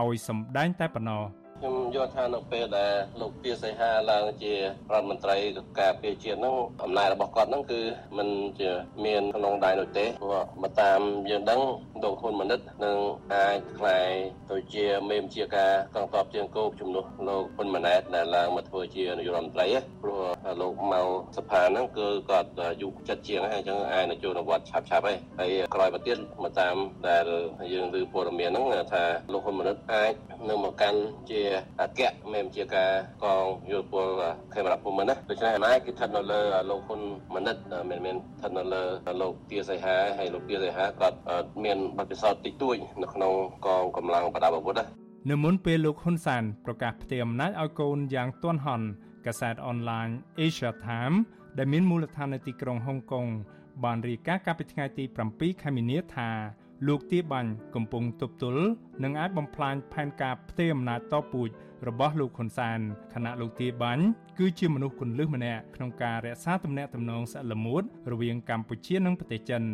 [0.00, 1.24] ឲ្យសម្ដែងតែប៉ុណ្ណោះ។
[1.64, 4.58] ខ្ញុំយល់ថានៅពេលដែលលោកពីសីហាឡើងជារ
[4.90, 5.36] ដ្ឋមន្ត្រី
[5.80, 7.80] ការពារជាតិហ្នឹងអំណាចរបស់គាត់ហ្នឹងគឺ
[8.16, 8.28] มัน
[8.60, 8.70] ជា
[9.04, 11.00] មានក្នុងដៃនោះទេព្រោះមកតាម
[11.30, 11.60] យើងដឹង
[12.02, 12.96] លោកហ៊ុនម៉ាណិតនឹង
[13.34, 14.10] អាចខ្លាយ
[14.50, 19.66] ទៅជាមេមជាការកងទ័ពជើងគោកជំនួសលោកហ៊ុនម៉ាណែតដែលឡើងមកធ្វើជានាយករដ្ឋមន្ត្រី
[20.02, 20.22] ព្រោះ
[20.60, 22.50] លោកមកសភាហ្នឹងគឺគាត់
[22.82, 26.76] យុគចិត្តជាងហើយអញ្ចឹងអាចនឹងចូលនវត្តឆាប់ឆាប់ហើយហើយក្រោយមកទៀតមកតាម
[27.08, 27.24] ដែល
[27.72, 30.12] យើងឮព័ត៌មានហ្នឹងថាលោកហ៊ុនម៉ាណិតអាច
[30.48, 31.00] នឹងមកកាន់
[31.30, 31.42] ជា
[31.82, 32.00] អគ្គ
[32.32, 32.90] មេមជាការ
[33.24, 34.06] កងយោពល
[34.54, 36.40] ខេមរៈភូមិន្ទណាដូច្នេះអំណាចគឺស្ថិតនៅលើ
[36.70, 37.00] លោកហ៊ុន
[37.34, 37.56] ម៉ាណិត
[37.90, 38.82] មិនមែនស្ថិតនៅលើ
[39.20, 41.16] លោកទាសីហាហើយលោកទាសីហាគាត់
[41.64, 43.32] មានបទពិសោធន៍តិចតួចនៅក្នុង
[43.66, 44.84] កងកម្លាំងប្រដាប់អាវុធណា
[45.30, 48.86] នៅមុនពេលលោកហ៊ុនសានប្រកាសផ្ទេរអំណាចឲ្យកូនយ៉ាងទាន់ហន់
[49.26, 50.08] កាសែតអនឡាញ
[50.46, 51.16] Asia Time
[51.58, 53.26] ដែលមានមូលដ្ឋាននៅទីក្រុងហុងកុង
[53.84, 56.30] បានរាយការណ៍កាលពីថ្ងៃទី7ខែមីនាថា
[56.86, 58.64] លោកទាបាញ់កំពុងទប់ទល់
[59.02, 61.48] និងអាចបំផ្លាញផែនការផ្ទេរអំណាចតពូជ
[61.88, 62.78] របស់លោកហ៊ុនសាន
[63.14, 64.04] ខណៈលោកទាបាញ់
[64.38, 67.82] គឺជាមនុស្សគន្លឹះម្នាក់ក្នុងការរក្សាទំនាក់ទំនងស្អិតល្មួត
[68.12, 69.64] រវាងកម្ពុជានិងប្រទេសចិន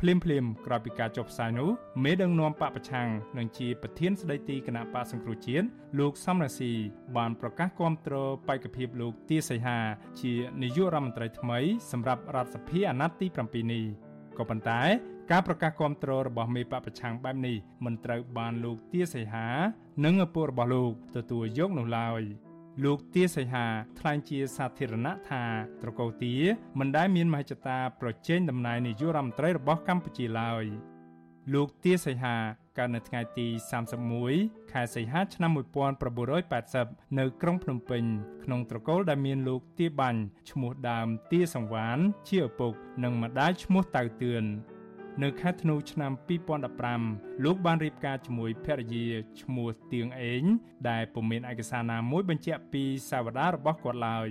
[0.00, 1.70] ភ្លាមភ្លាមក្រោយពីការចុះផ្សាយនោះ
[2.04, 5.66] មេដឹកនាំបកប្រឆាំងនិងជាប្រធានស្ដីទីគណៈបកសង្គ្រោះជាតិ
[5.98, 6.72] លោកសំរាស៊ី
[7.16, 8.14] បានប្រកាសគាំទ្រ
[8.48, 9.78] បេក្ខភាពលោកទាសីហា
[10.20, 10.32] ជា
[10.62, 11.58] នាយករដ្ឋមន្ត្រីថ្មី
[11.92, 13.84] សម្រាប់រដ្ឋសភាអាណត្តិទី7នេះ
[14.38, 14.82] ក៏ប៉ុន្តែ
[15.32, 19.48] ការប្រកាសគាំទ្ររបស់មេបពប្រឆាំងបែបនេះមិនត្រូវបានលោកទាសីហា
[20.04, 22.22] និងឪពុករបស់លោកទទួលយកនោះឡើយ
[22.84, 23.66] លោកទាសីហា
[23.98, 25.44] ថ្លែងជាសាធារណៈថា
[25.82, 26.34] ត្រកូលទា
[26.78, 30.64] មិនដែលមានមហិច្ឆតាប្រជែងតំណែងនាយករដ្ឋមន្ត្រីរបស់កម្ពុជាឡើយ
[31.54, 32.36] លោកទាសីហា
[32.78, 33.46] កើតនៅថ្ងៃទី
[34.10, 35.50] 31ខែសីហាឆ្នាំ
[36.34, 38.04] 1980នៅក្រុងភ្នំពេញ
[38.44, 40.20] ក្នុងត្រកូលដែលមានលោកទាបាញ់
[40.50, 42.72] ឈ្មោះដើមទាសង្វានជាឪពុក
[43.02, 44.46] និងម្ដាយឈ្មោះតៅតឿន
[45.22, 46.12] នៅខែធ្នូឆ្នាំ
[46.78, 49.06] 2015លោកបានរៀបការជាមួយភរិយា
[49.40, 50.42] ឈ្មោះទៀងអេង
[50.88, 54.28] ដែលពុំមានឯកសារណាមួយបញ្ជាក់ពីសាវតារបស់គាត់ឡើយ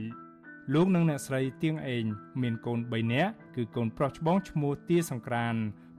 [0.74, 2.06] លោកនិងអ្នកស្រីទៀងអេង
[2.42, 5.56] មានកូន3នាក់គឺកូនប្រុសច្បងឈ្មោះទាសង្ក្រាន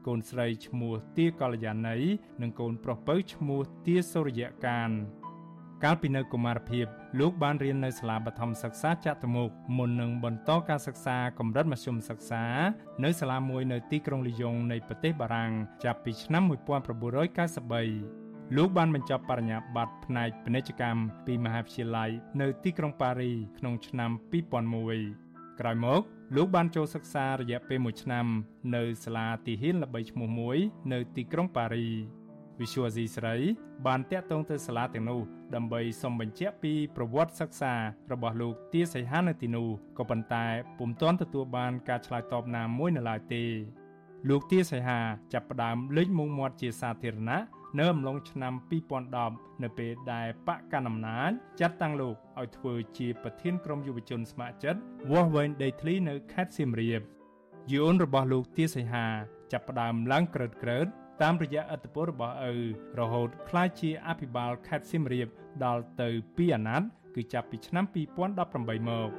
[0.06, 1.98] កូនស្រីឈ្មោះទាកល្យាណី
[2.42, 4.90] និងកូនប្រុសពៅឈ្មោះទាសូរ្យកាន
[5.84, 6.86] កាលពីនៅកុមារភាព
[7.20, 12.44] លោកបានរៀននៅសាលាបឋមសិក្សាចតុមុខមុននឹងបន្តការសិក្សាកម្រិតមធ្យមសិក្សា
[13.04, 15.50] នៅសាលាមួយនៅទីក្រុងលីយ៉ុងនៃប្រទេសបារាំង
[15.84, 22.10] ចាប់ពីឆ្នាំ1993លោកបានបញ្ចប់បរិញ្ញាបត្រផ្នែកពាណិជ្ជកម្មពីមហាវិទ្យាល័យ
[22.40, 24.10] នៅទីក្រុងប៉ារីក្នុងឆ្នាំ
[24.80, 26.02] 2001ក្រោយមក
[26.36, 28.26] លោកបានចូលសិក្សារយៈពេល1ឆ្នាំ
[28.76, 30.58] នៅសាលាទីហ៊ានល្បីឈ្មោះមួយ
[30.92, 32.19] នៅទីក្រុងប៉ារី
[32.60, 33.34] វិសុវអាស៊ីស្រី
[33.86, 35.20] បានតាក់ទងទៅសាលាទាំងនោះ
[35.54, 37.74] ដើម្បីសុំបញ្ជាក់ពីប្រវត្តិសិក្សា
[38.12, 40.46] របស់លោកទាសីហានៅទីនោះក៏ប៉ុន្តែ
[40.78, 43.44] ពុំទាន់ទទួលបានការឆ្លើយតបណាមួយនៅឡើយទេ
[44.28, 45.00] លោកទាសីហា
[45.32, 47.40] ចាប់ផ្ដើមលេចមុខមាត់ជាសាធារណៈ
[47.78, 48.52] នៅអំឡុងឆ្នាំ
[49.08, 51.30] 2010នៅពេលដែលបកកណ្ដាលអំណាច
[51.60, 54.80] ចាត់តាំងលោកឲ្យធ្វើជាប្រធានក្រុមយុវជនស្ម័គ្រចិត្ត
[55.10, 57.00] វាស់វែងដីធ្លីនៅខេត្តសៀមរាប
[57.72, 59.06] យូនរបស់លោកទាសីហា
[59.52, 60.86] ចាប់ផ្ដើមឡើងក្រើតក្រើត
[61.21, 62.53] តាមរយៈអត្តពលរបស់ឪ
[62.99, 65.27] រហូតក្លាយជាអភិបាលខេត្តសៀមរាប
[65.65, 67.85] ដល់ទៅ2អាណត្តិគឺចាប់ពីឆ្នាំ
[68.37, 69.09] 2018មក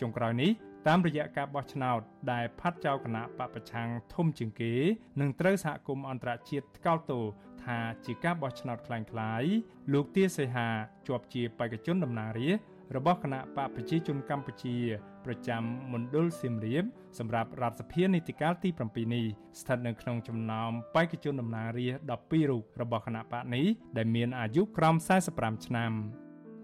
[0.00, 0.50] ចុងក្រោយនេះ
[0.88, 2.00] តាមរយៈការបោះឆ្នោត
[2.32, 4.74] ដែលផាត់ចោលគណៈបពប្រឆាំងធំជាងគេ
[5.20, 7.24] នឹងត្រូវសហគមន៍អន្តរជាតិថ្កោលទោស
[7.64, 10.68] ថាជាការបោះឆ្នោតคล้ายៗលោកទាសីហា
[11.06, 14.75] ជាប់ជាបេក្ខជនតំណាងរាស្ត្រ របស់គណៈបកប្រជាជនកម្ពុជា
[15.25, 15.63] ប្រចាំ
[15.93, 16.83] មណ្ឌលសៀមរាប
[17.19, 19.25] សម្រាប់រដ្ឋសភានីតិកាលទី7នេះ
[19.59, 23.65] ស្ថិតនៅក្នុងចំណោមបេក្ខជនតំណាងរាស្ត្រ12រូបរបស់គណៈបកនេះ
[23.97, 24.95] ដែលមានអាយុក្រោម
[25.31, 25.91] 45ឆ្នាំ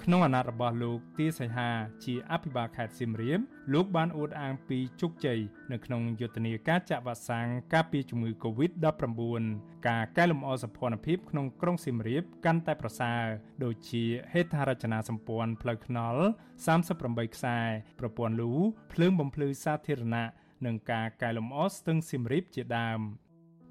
[0.04, 1.70] ក្នុងអាណត្តិរបស់លោកទាសីហា
[2.06, 3.40] ជាអភិបាលខេត្តសៀមរាប
[3.74, 5.40] លោកបានអួតអាងពីជោគជ័យ
[5.72, 9.44] នៅក្នុងយុទ្ធនាការចាក់វ៉ាក់សាំងការពារជំងឺ Covid-19
[9.88, 13.24] ការកែលម្អសម្ព័ន្ធភាពក្នុងក្រុងសៀមរាបកាន់តែប្រសើរ
[13.64, 16.22] ដូចជាហេដ្ឋារចនាសម្ព័ន្ធផ្លូវថ្នល់
[16.78, 17.58] 38ខ្សែ
[18.00, 18.52] ប្រព័ន្ធលូ
[18.94, 20.28] ភ្លើងបំភ្លឺសាធារណៈ
[20.66, 23.00] និងការកែលម្អស្ទឹងសៀមរាបជាដើម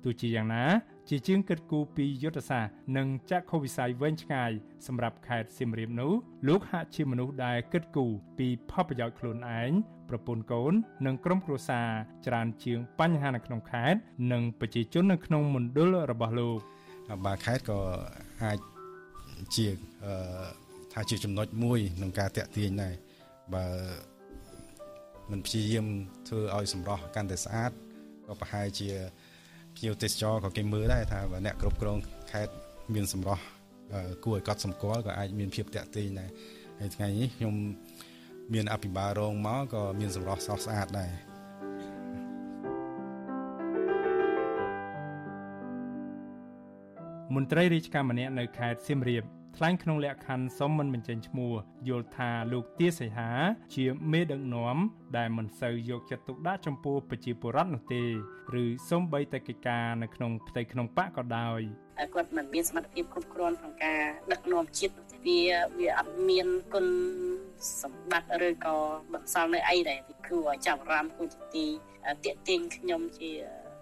[0.04, 0.64] ទោះជាយ៉ាងណា
[1.08, 4.50] ជាជាងគិតគូរពីយុទ្ធសាស្ត្រនិងចាក់ខុវិស័យវែងឆ្ងាយ
[4.86, 6.12] សម្រាប់ខេត្តសៀមរាបនោះ
[6.48, 9.70] លោកហាក់ជាមនុស្សដែលគិតគូរពីផលប្រយោជន៍ខ្លួនឯង
[10.08, 10.72] ប្រពន្ធកូន
[11.06, 11.88] និងក្រុមគ្រួសារ
[12.26, 13.98] ច្រើនជាងបញ្ហានៅក្នុងខេត្ត
[14.32, 16.58] និងប្រជាជននៅក្នុងមណ្ឌលរបស់លោក
[17.24, 17.78] បាទខេត្តក៏
[18.42, 18.58] អាច
[19.56, 19.66] ជា
[20.92, 22.94] ថាជាចំណុចមួយក្នុងការតាក់ទាញដែរ
[23.54, 23.66] បើ
[25.30, 25.86] មិនព្យាយាម
[26.28, 27.70] ធ្វើឲ្យសម្រស់កាន់តែស្អាត
[28.26, 28.88] ក៏ប្រហែលជា
[29.76, 31.98] ភ្ញៀវទេសចរក៏គេមើលដែរថាបើអ្នកគ្រប់គ្រង
[32.32, 32.52] ខេត្ត
[32.94, 33.42] មានសម្រស់
[34.24, 36.30] គួរឲ្យកត់សម្គាល់ក៏អាចមានភាពតាក់ទាញដែរ
[36.80, 37.54] ហើយថ្ងៃនេះខ្ញុំ
[38.54, 41.10] មានអភិបាលរងមកក៏មានសម្រស់ស្រស់ស្អាតដែរ
[47.34, 49.22] មន្ត្រីរាជការម្នាក់នៅខេត្តសៀមរាប
[49.56, 51.52] ថ្លែងក្នុងលក្ខខណ្ឌសុំមិនបញ្ចេញឈ្មោះ
[51.88, 53.30] យល់ថាលោកទាសីហា
[53.74, 54.76] ជាមេដឹកនាំ
[55.16, 58.02] ដែលមិនសូវយកចិត្តទុកដាក់ចំពោះប្រជាពលរដ្ឋនោះទេ
[58.62, 61.60] ឬសូម្បីតែកិច្ចការនៅក្នុងផ្ទៃក្នុងបកក៏ដោយ
[62.14, 64.02] គាត់មិនមានសមត្ថភាពគ្រប់គ្រាន់ក្នុងការ
[64.32, 64.94] ដឹកនាំជាតិ
[65.26, 65.40] វា
[65.78, 66.86] វាអត់មានគុណ
[67.82, 68.76] សម្បត្តិឬក៏
[69.12, 71.66] បន្សល់នៅអីដែលគួរឲ្យចាប់អារម្មណ៍គួរជាទី
[72.24, 73.30] តាក់ទាញខ្ញុំជា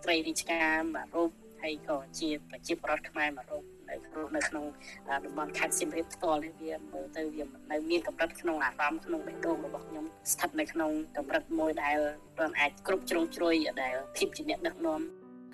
[0.05, 1.31] ត្រីរាជការមួយរូប
[1.63, 4.01] ហើយក៏ជាប្រជាពលរដ្ឋខ្មែរមួយរូប នៅ
[4.37, 4.65] នៅក្នុង
[5.25, 11.99] តំបន់ខេត្តសៀមរាបផ្ទាល់នេះវាមើលទៅវានៅមានកម្រិតក្នុងអារម្មណ៍ក្នុងបេះដូងរបស់ខ្ញុំស្ថិតនៅក្នុងកម្រិតមួយដែល
[12.39, 15.01] មិនអាចគ្រប់ជ្រុងជ្រោយដែលភាពជាអ្នកដឹកនាំ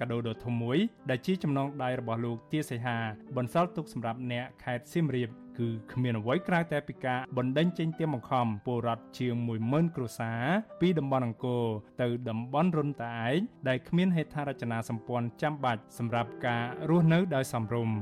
[0.00, 0.78] កាដូដ៏ធំមួយ
[1.10, 2.98] ដែលជាចំណងដៃរបស់លោកទាសីហា
[3.36, 9.34] បន្សល់ទុកសម្រាប់អ្នកខេត្តសៀមរាបគឺគ្មានអ្វីក្រៅតែពីការបណ្ដេញចេញទៀមបង្ខំពលរដ្ឋជាង
[9.66, 10.42] 10000គ្រួសារ
[10.80, 11.64] ពីតំបន់អង្គរ
[12.02, 13.38] ទៅតំបន់រុនតាឯក
[13.68, 17.96] ដែលគ្មានហេដ្ឋារចនាសម្ព័ន្ធចាំបាច់សម្រាប់ការរស់នៅដោយសមរម្យ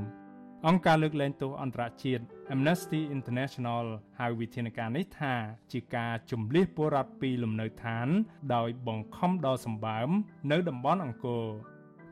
[0.67, 3.85] អង្គការលើកលែងទោសអន្តរជាតិ Amnesty International
[4.19, 5.33] ហៅវិធានការនេះថា
[5.71, 8.07] ជាការជំលះពលរដ្ឋពីលំនៅឋាន
[8.55, 10.09] ដោយបង្ខំដល់សម្បើម
[10.51, 11.43] នៅតំបន់អង្គរ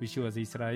[0.02, 0.72] វិសុវអសីស្រី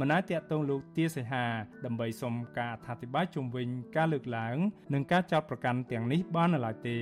[0.00, 1.46] មិនអាចតាក់ទងលោកទាសីហា
[1.84, 4.56] ដើម្បីសុំការអធិប្បាយជុំវិញការលើកឡើង
[4.94, 6.98] និងការចោទប្រកាន់ទាំងនេះបាននៅឡើយទេ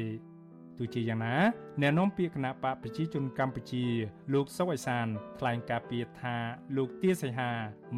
[0.79, 1.37] ទោះជាយ៉ាងណា
[1.81, 3.85] អ្នកនាំពាក្យគណៈបកប្រជាជនកម្ពុជា
[4.33, 5.07] លោកសុកអេសាន
[5.39, 6.37] ថ្លែងការពីថា
[6.77, 7.51] លោកទាសីហា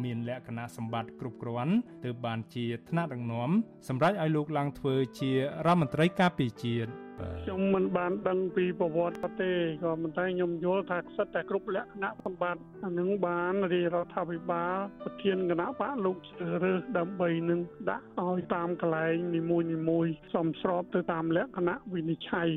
[0.03, 3.49] មានលក្ខណៈសម្បត្តិគ្រប់គ្រាន់ទើបបានជាថ្នាក់ដឹកនាំ
[3.87, 7.06] សម្រាប់ឲ្យលោកឡើងធ្វើជារដ្ឋមន្ត្រីការពារជាតិ
[7.43, 9.51] ខ្ញុំមិនបានដឹងពីប្រវត្តិទេ
[9.83, 17.59] ក៏ប៉ុន្តែខ្ញុំយល់ថាសិតតែគ្រប់លក្ខណៈសម្បត្តិអានឹងបានរាជរដ្ឋាភិបាលប្រធានគណៈបកលោកជ្រើសរើសដើម្បីនឹង
[17.89, 22.49] ដាក់ឲ្យតាមកន្លែងនីមួយនីមួយសមស្របទៅតាមលក្ខណៈវិនិច្ឆ័យ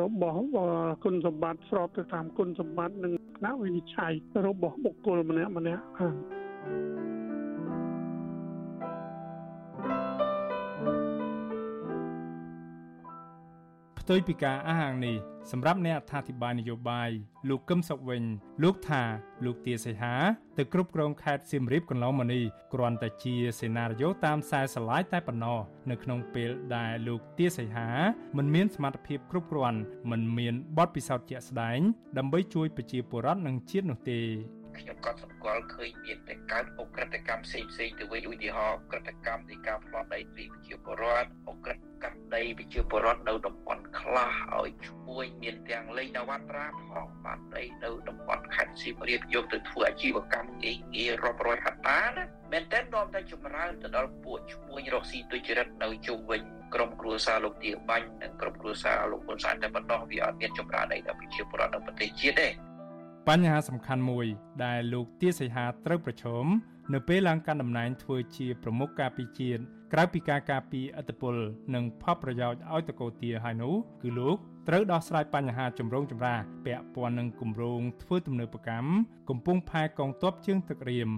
[0.00, 0.40] របស់
[1.04, 4.12] គុណសម្បត្តិស្របទៅតាមគុណសម្បត្តិនិងគណៈវិនិច្ឆ័យ
[4.46, 6.08] របស់បុគ្គលម្នាក់ម្នាក់បា
[7.02, 7.05] ទ
[14.08, 15.16] ផ្ទុយពីការអះអាងនេះ
[15.50, 17.10] សម្រាប់អ្នកអត្ថាធិប្បាយនយោបាយ
[17.48, 18.22] លោកកឹមសុខវិញ
[18.62, 19.02] លោកថា
[19.44, 20.14] លោកទាសីហា
[20.58, 22.42] ទៅគ្រប់គ្រងខេត្តសៀមរាបកន្លងមកនេះ
[22.74, 25.58] គ្រាន់តែជាសេណារីយ៉ូតាមខ្សែស្រឡាយតែប៉ុណ្ណោះ
[25.90, 27.88] នៅក្នុងពេលដែលលោកទាសីហា
[28.36, 29.80] មិនមានសមត្ថភាពគ្រប់គ្រាន់
[30.10, 31.78] មិនមានបទពិសោធន៍ជាក់ស្ដែង
[32.18, 34.20] ដើម្បីជួយប្រជាពលរដ្ឋនិងជាតិនោះទេ
[34.80, 56.42] ខ្ញុំក៏សម្គាល់ឃើញមានតែកើតអ ுக ្រិតកម្មផ្សេងផ្សេងទៅវិញឧទាហរណ៍ក្រិតកម្មនៃការផ្លាស់ដីពីប្រជាពលរដ្ឋអ ுக ្រិតកម្មដីប្រជាពលរដ្ឋនៅតំបន់ខ្លះឲ្យជួយមានទាំងលេខនវត្រាផងបានដីនៅតំបន់ខេត្តសៀមរាបយកទៅធ្វើអាជីវកម្មងាយងាយរាប់រយហិកតាណាមែនតើនាំតែចម្រើនទៅដល់ពួកឈ្មួញរកស៊ីទុច្ចរិតនៅជុំវិញ
[56.74, 62.65] ក្រុមគ្រួសារលោកទាបាញ់និងក្រុមគ្រួសារលោកហ៊ុនសែនតែប៉ុណ្ណោះវាអត់មានចម្រើនអីដល់ប្រជាពលរដ្ឋនៅប្រទេសជាតិទេ
[63.30, 64.26] បញ្ហាសំខាន់មួយ
[64.64, 66.44] ដែលលោកទាសីហាត្រូវប្រឈម
[66.92, 69.62] នៅពេលឡើងកាន់តំណែងធ្វើជាប្រមុខការពីជាតិ
[69.92, 71.36] ក្រៅពីការការពីអធិបុល
[71.74, 74.36] និងផលប្រយោជន៍ឲ្យតកូទាហើយនោះគឺលោក
[74.68, 78.88] ត្រូវដោះស្រាយបញ្ហាចម្រូងចម្រាសពាក់ព័ន្ធនឹងគម្រោងធ្វើទំនើបកម្ម
[79.30, 81.10] កំពុងផែកងទ័ពជើងទឹករៀម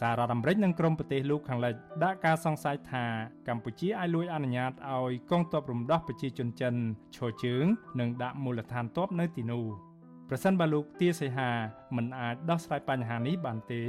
[0.00, 1.74] សាររដ្ឋអាមេរិកនិងក្រុមប្រទេសលោកខាងលិច
[2.04, 3.04] ដាក់ការសង្ស័យថា
[3.48, 6.74] កម្ពុជាអាចលួចអនុញ្ញាតឲ្យកងទ័ពរំដោះប្រជាជនចិន
[7.16, 7.64] ឈរជើង
[8.00, 9.66] និងដាក់មូលដ្ឋានទ័ពនៅទីនោះ។
[10.32, 11.50] ប្រសិនបើលោកទាសីហា
[11.96, 13.82] មិនអាចដោះស្រាយបញ្ហានេះបានទេ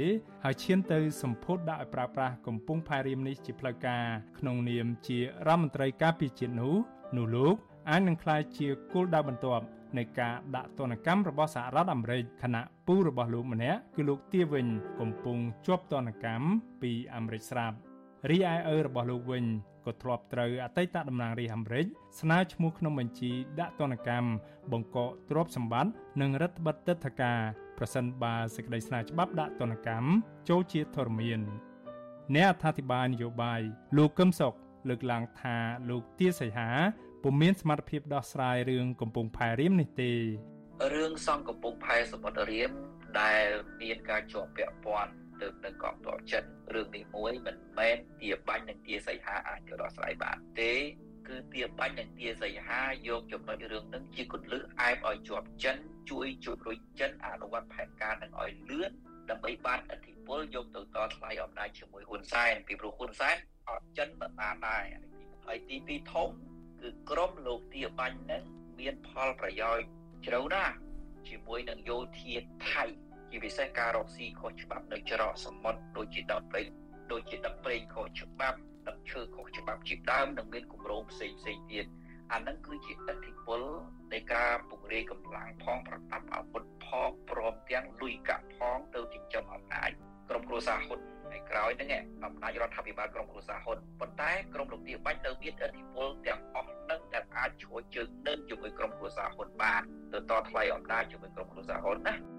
[0.44, 4.04] ហើយឈានទៅសម្ពោធដាក់ឲ្យប្រើប្រាស់កំពុងផែរៀមនេះជាផ្លូវការ
[4.38, 6.74] ក្នុងនាមជារដ្ឋមន្ត្រីការពារជាតិនោះ
[7.16, 7.54] នោះលោក
[7.90, 9.64] អាចនឹងក្លាយជាគោលដៅបន្ទាប់
[9.98, 14.66] នៃការដាក់ទណ្ឌកម្មរបស់សហរដ្ឋអាមេរិកខណៈពូរបស់លោកម្នាក់គឺលោកទាវិញ
[15.00, 16.46] កំពុងជាប់ទណ្ឌកម្ម
[16.82, 17.76] ពីអាមេរិកស្រាប់
[18.30, 19.44] រីឯឪរបស់លោកវិញ
[19.86, 21.86] ក៏ធ្លាប់ត្រូវអតីតតំណាងរាស្ត្រអាមេរិក
[22.20, 24.30] ស្នើឈ្មោះក្នុងបញ្ជីដាក់ទណ្ឌកម្ម
[24.72, 27.38] បង្កកទ្រព្យសម្បត្តិនិងរដ្ឋបិទទឹកធការ
[27.78, 30.08] ប្រសិនបើសេចក្តីស្នើច្បាប់ដាក់ទណ្ឌកម្ម
[30.48, 31.40] ចូលជាធរមាន
[32.34, 33.60] អ្នកអធិប្បាយនយោបាយ
[33.96, 34.54] លោកកឹមសុខ
[34.88, 35.56] លើកឡើងថា
[35.90, 36.70] លោកទាសីហា
[37.22, 40.12] ពុំមានសមត្ថភាពដោះស្រាយរឿងកំពង់ផែរៀមនេះទេ
[40.94, 42.70] រឿងសង់កំពង់ផែសមុទ្ររៀម
[43.20, 43.46] ដែល
[43.82, 45.12] មានការជាប់ពាក់ព័ន្ធ
[45.42, 50.72] ទៅនឹងកងទ័ពចិនរឿងនេះមួយមិនមែនទាបាញ់និងទាសីហាអាចទៅដោះស្រាយបានទេ
[51.28, 55.76] គឺទាបាញ់និងទាសីហាយកចំណុចរឿងនឹងជាគន្លឹះអែបឲ្យជាប់ចិន
[56.10, 58.90] ជួយជួយរុញចិនអនុវត្តផែនការនឹងឲ្យលឿន
[59.30, 63.36] ដើម្បីបានអធិពលយកទៅតថ្លៃអំណាចជាមួយហ៊ុនសែនពីព្រោះហ៊ុនសែន
[63.70, 64.84] អត់ចិនមិនបានដែរ
[65.46, 66.28] ហើយទីពីរធំ
[66.80, 68.42] គឺក្រមលោកទាបាញ់នឹង
[68.78, 69.86] មានផលប្រយោជន៍
[70.26, 70.74] ជ្រៅណាស់
[71.28, 72.34] ជាមួយនឹងយោធា
[72.70, 72.84] ថៃ
[73.32, 76.62] ជាពិសេសការរកស៊ីខុសច្បាប់នៅច្រកសមុទ្រដូចជាដុតព្រៃ
[77.12, 78.58] ដូចជាដឹកព្រៃខុសច្បាប់
[78.88, 81.86] ដឹកឈើខុសច្បាប់ជាដើមនិងមានគម្រោងផ្សេងផ្សេងទៀត
[82.32, 83.60] អានឹងគឺជាឥទ្ធិពល
[84.12, 89.90] នៃការពង្រាយកម្លាំងផងប្រដាប់អាវុធផងព្រមទាំងលុយកាក់ផងទៅចិញ្ចឹមអំណាច
[90.28, 102.31] ក្រុមគ្រួសារហ៊ុនហើយក្រោយហ្នឹងអំណាចរដ្ឋាភិបាលក្រុមគ្រួសារហ៊ុនប៉ុន្តែក្រុមលោកទាបាច់នៅមានឥទ្ធិពលទាំងអស់នឹងដែលអាចឈួរជើងនឹងជាមួយក្រុមគ្រួសារហ៊ុនបានទៅតថ្លៃអំណាចជាមួយក្រុមគ្រួសារហ៊ុនណា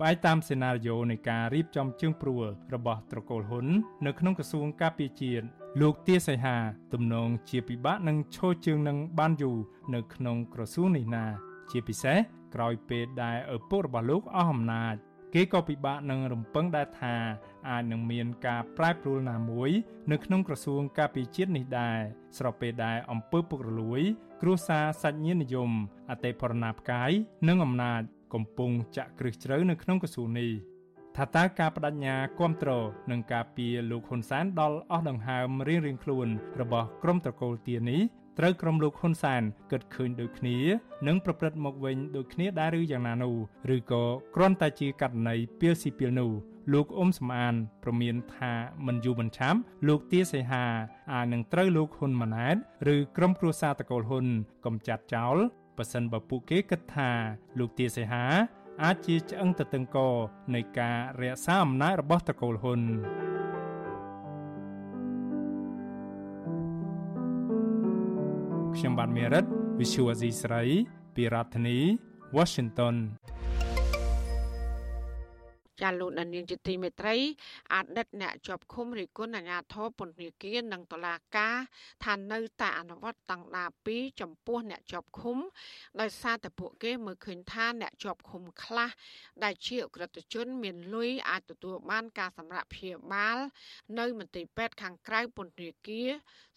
[0.00, 3.66] ផ្អែកតាមសេណារីយ៉ូនៃការរៀបចំជើងព្រួលរបស់ត្រកូលហ៊ុន
[4.06, 5.44] នៅក្នុងក្រសួងការពារជាតិ
[5.80, 6.56] លោកទាសីហា
[6.92, 9.58] ទំនងជាពិបាកនឹងឈរជើងនឹងបានយូរ
[9.94, 11.24] នៅក្នុងក្រសួងនេះណា
[11.70, 12.18] ជាពិសេស
[12.54, 14.94] ក្រោយពេលដែលឪពុករបស់លោកអស់អំណាច
[15.34, 17.14] គេក៏ពិបាកនឹងរំពឹងដែរថា
[17.68, 19.70] អាចនឹងមានការប្រែប្រួលណាមួយ
[20.10, 21.98] នៅក្នុងក្រសួងការពារជាតិនេះដែរ
[22.38, 24.02] ស្របពេលដែលអង្គើពុករលួយ
[24.42, 25.70] គ្រួសារសាច់ញាតិនិយម
[26.10, 27.10] អតិផរណាផ្កាយ
[27.48, 28.02] និងអំណាច
[28.34, 30.50] កំពុងចាក់គ្រឹះជ្រៅនៅក្នុងក្រសួងនេះ
[31.16, 36.28] ថាតើការបដិញ្ញាគ្រប់គ្រងនឹងការពីលោកហ៊ុនសែនដល់អស់ដង្ហើមរៀងៗខ្លួន
[36.60, 38.00] របស់ក្រុមត្រកូលទានេះ
[38.42, 40.56] ត្រូវក្រុមលោកហ៊ុនសែនគិតឃើញដូចគ្នា
[41.06, 43.34] និងប្រព្រឹត្តមកវិញដូចគ្នាដែរឬយ៉ាងណានោះ
[43.74, 46.30] ឬក៏គ្រាន់តែជាករណីពីលស៊ីពីលនោះ
[46.72, 48.52] លោកអ៊ុំសំអានប្រមានថា
[48.86, 50.64] មិនយូរមិនឆាប់លោកទាសីហា
[51.12, 52.56] អាចនឹងត្រូវលោកហ៊ុនម៉ាណែត
[52.94, 54.26] ឬក្រុមគ្រួសារតកូលហ៊ុន
[54.64, 55.36] កំចាត់ចោល
[55.76, 57.10] ប៉ះសិនបើពួកគេគិតថា
[57.58, 58.24] លោកទាសីហា
[58.84, 59.98] អាចជាឆ្អឹងតឹងក
[60.54, 62.80] នៃការរក្សាអំណាចរបស់តកូលហ៊ុន
[68.80, 69.44] ខ្ញុំបាទមេរិត
[69.78, 70.62] Visual Asia ស្រី
[71.14, 71.78] ពីរដ្ឋធានី
[72.36, 72.94] Washington
[75.82, 77.16] ចាលោកដានៀងជាទីមេត្រី
[77.74, 81.56] អតីតអ្នកជាប់ឃុំរិគុណអាញាធរពន្ធនាគារនិងតុលាការ
[82.04, 85.36] ថានៅតែអនុវត្តតាំងដា2ចំពោះអ្នកជាប់ឃុំ
[86.00, 88.90] ដោយសារតែពួកគេមើលឃើញថាអ្នកជាប់ឃុំខ្លះ
[89.44, 93.38] ដែលជាអក្រិតជន មានលុយអាចទទួលបានការសម្រាកព្យាបាល
[93.98, 96.10] នៅមន្ទីរពេទ្យខាងក្រៅពន្ធនាគារ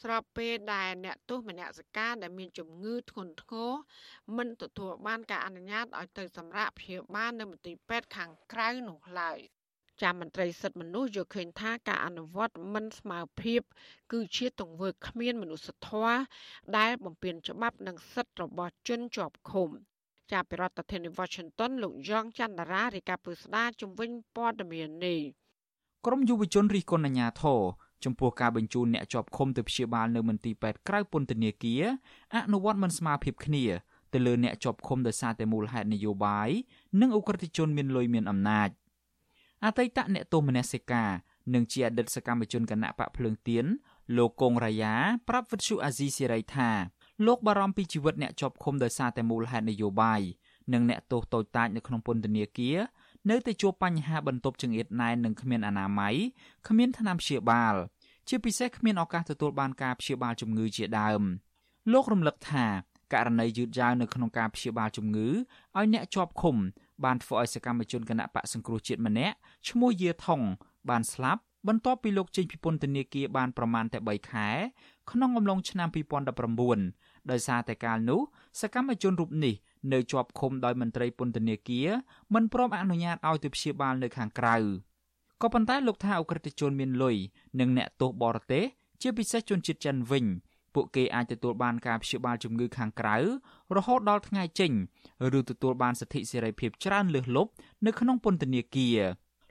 [0.04, 3.72] ស្របពេលដែលអ្នកទោសមនសិការដែលមានជំងឺធ្ងន់ធ្ងរ
[4.38, 9.40] មិនទទួលបានការអនុញ្ញាតឲ្យទៅសម្រាកព្យាបាលនៅមន្ទីរពេទ្យខាងក្រៅនោះឡើយ
[10.02, 13.62] ចាមន្ត្រីសិទ្ធិមនុស្សយល់ឃើញថាការអនុវត្តមិនស្មើភាព
[14.12, 16.16] គឺជាទង្វើគ្មានមនុស្សធម៌
[16.78, 19.70] ដែលបំពានច្បាប់និងសិទ្ធិរបស់ជនជាប់ឃុំ
[20.32, 25.22] ចាប់ពីរដ្ឋធានី Washington លោកយ៉ងច័ន្ទរារាយការណ៍ពុស្ដាជំវិញព័ត៌មាននេះ
[26.06, 27.62] ក្រមយុវជនរិះគន់អាញាធរ
[28.04, 31.84] ចំពោះការបញ្ជូនអ្នកជាប់ឃុំទៅព្យាបាលនៅមន្ទីរពេទ្យក្រៅពន្ធនាគារ
[32.36, 33.66] អនុវត្តមិនស្មើភាពគ្នា
[34.14, 36.50] ទៅលើអ្នកជាប់ឃុំដោយសារតែមូលហេតុនយោបាយ
[37.02, 38.70] និងអ ுக ្រិតជនមានលុយមានអំណាច។
[39.66, 41.12] អតីតអ្នកទោសមនសិការ
[41.54, 43.66] និងជាអតីតសកម្មជនគណៈបកភ្លើងទៀន
[44.18, 44.94] លោកកងរាយា
[45.30, 46.70] ប្រាប់វិទ្យុអាស៊ីសេរីថា
[47.26, 50.22] លោកបារម្ភពីជីវិតអ្នកជាប់ឃុំដោយសារតែមូលហេតុនយោបាយ
[50.74, 52.78] និងអ្នកទោសតូចតាចនៅក្នុងពន្ធនាគារ
[53.30, 56.16] នៅតែជួបបញ្ហាបន្ទប់ចង្អៀតណែននិងគ្មានអនាម័យ
[56.68, 57.76] គ្មានថ្នាំព្យាបាល
[58.30, 61.22] ជាពិសេសគ្មានឱកាសទទួលបានការព្យាបាលជំងឺជាដើម
[61.92, 62.66] លោករំលឹកថា
[63.14, 66.56] ករណីយឺតយ៉ាវនៅក្នុងការព្យាបាលជំងឺឲ្យអ្នកជាប់ឃុំ
[67.04, 69.36] បានធ្វើឲ្យសកម្មជនគណៈបកសង្គ្រោះជាតិម្នាក់
[69.70, 70.42] ឈ្មោះយាថុង
[70.90, 74.50] បានស្លាប់បន្ទាប់ពីលោកចេញពីពន្ធនាគារបានប្រមាណតែ3ខែ
[75.12, 75.88] ក្នុងអំឡុងឆ្នាំ
[76.60, 78.22] 2019ដោយសារតែកាលនោះ
[78.62, 79.56] សកម្មជនរូបនេះ
[79.94, 81.88] នៅជាប់ឃុំដោយមន្ត្រីពន្ធនាគារ
[82.34, 84.56] មិនព្រមអនុញ្ញាតឲ្យទៅព្យាបាលនៅខាងក្រៅ
[85.42, 87.16] ក៏ប៉ុន្តែលោកថាអ ுக ្រិតជនមានលុយ
[87.60, 88.64] និងអ្នកទោសបរទេស
[89.02, 90.26] ជាពិសេសជនជាតិចិនវិញ
[90.76, 93.18] ពួកគេអាចទទួលបានការព្យាបាលជំងឺខាងក្រៅ
[93.76, 94.72] រហូតដល់ថ្ងៃចេញ
[95.38, 97.52] ឬទទួលបានសិទ្ធិសេរីភាពច្រើនលើសលប់
[97.86, 99.00] នៅក្នុងពន្ធនាគារ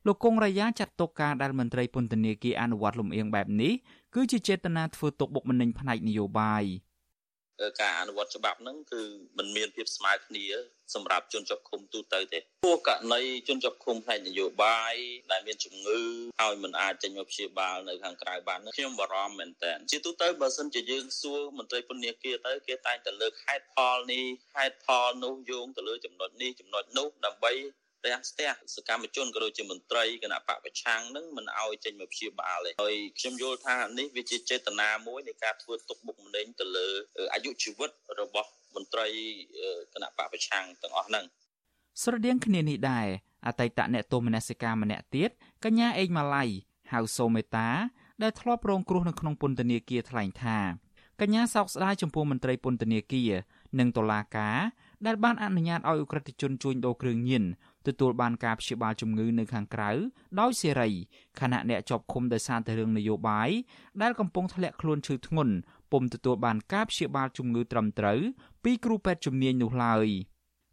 [0.07, 3.73] លោកកុងរាយាចាត់ទុកការដែលមន្ត្រីពន្ធនាគារអនុវត្តលំអៀងបែបនេះ
[4.15, 6.65] គឺជាចេតនាធ្វើទុកបុកម្នេញផ្នែកនយោបាយ
[7.81, 9.03] ការអនុវត្តច្បាប់ហ្នឹងគឺ
[9.39, 10.47] มันមានភាពស្មើគ្នា
[10.95, 14.95] សម្រាប់ជនជាប់ឃុំទូទៅទេពួកករណីជនជាប់ឃុំផ្នែកនយោបាយ
[15.33, 16.01] ដែលមានជំងឺ
[16.41, 24.25] ហើយមិនអាចចេញមកព្យាបាលនៅខាងក្រៅបានខ្ញុំបារម្ភមែនតើជាទូទៅបើសិនជាយើងសួរមន្ត្រីពន្ធនាគារទៅគេតែងតែលើកហេតុផលនេះ
[24.57, 27.53] ហេតុផលនោះយោងទៅលើចំណុចនេះចំណុចនោះដើម្បី
[28.07, 36.89] រាំងស្ទះសកម្មជនក៏ដូចជាមន្ត្រីគណៈបកប្រឆាំងនឹងមិនអោយចេញមកព្យាបាលទេហើយខ្ញុំយល់ថានេះវាជាចេតនាមួយនៃការធ្វើទុកបុកម្នេញទៅលើ
[37.35, 37.91] អាយុជីវិត
[38.21, 39.09] របស់មន្ត្រី
[39.95, 41.25] គណៈបកប្រឆាំងទាំងអស់ហ្នឹង
[42.03, 43.09] ស្រដៀងគ្នានេះដែរ
[43.47, 45.31] អតីតអ្នកទោសមនសិការម្នាក់ទៀត
[45.65, 46.45] កញ្ញាអេងម៉ាឡៃ
[46.93, 47.69] ហៅសូមេតា
[48.23, 50.59] ដែលធ្លាប់រងគ្រោះនៅក្នុងពន្ធនាគារថ្លែងថា
[51.21, 53.33] កញ្ញាសោកស្ដាយចំពោះមន្ត្រីពន្ធនាគារ
[53.79, 54.59] និងតុលាការ
[55.07, 57.45] ដែលបានអនុញ្ញាតឲ្យអ ுக ្រិតជនជួញដូរគ្រឿងញៀន
[57.87, 59.91] ទទួលបានការព្យាបាលជំងឺនៅខាងក្រៅ
[60.41, 60.91] ដោយសេរី
[61.41, 63.51] ខណៈអ្នកជាប់ឃុំដោយសារតែរឿងនយោបាយ
[64.03, 65.55] ដែលកំពុងធ្លាក់ខ្លួនឈឺធ្ងន់
[65.93, 68.21] ពុំទទួលបានការព្យាបាលជំងឺត្រឹមត្រូវ
[68.65, 70.07] ពីគ្រូពេទ្យជំនាញនោះឡើយ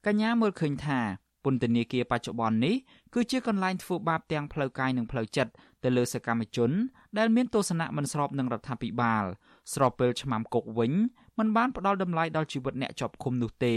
[0.06, 1.00] កញ្ញាមើលឃើញថា
[1.46, 2.76] ពន្ធនាគារបច្ចុប្បន្ននេះ
[3.14, 5.52] គឺជាកន្លែងធ្វើបាបទាំងផ្លូវកាយនិងផ្លូវចិត្ត
[5.84, 6.72] ទៅលើសកម្មជន
[7.18, 9.26] ដែលមានទស្សនៈមិនស្របនឹងរដ្ឋាភិបាល
[9.74, 10.94] ស្របពេលឆ្មាំគុកវិញ
[11.40, 13.76] មិនបានផ្ដល់តម្លៃដល់ជីវិតអ្នកជាប់ឃុំនោះទេ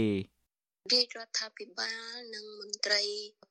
[0.91, 3.03] រាជរដ្ឋាភិបាលនិងមន្ត្រី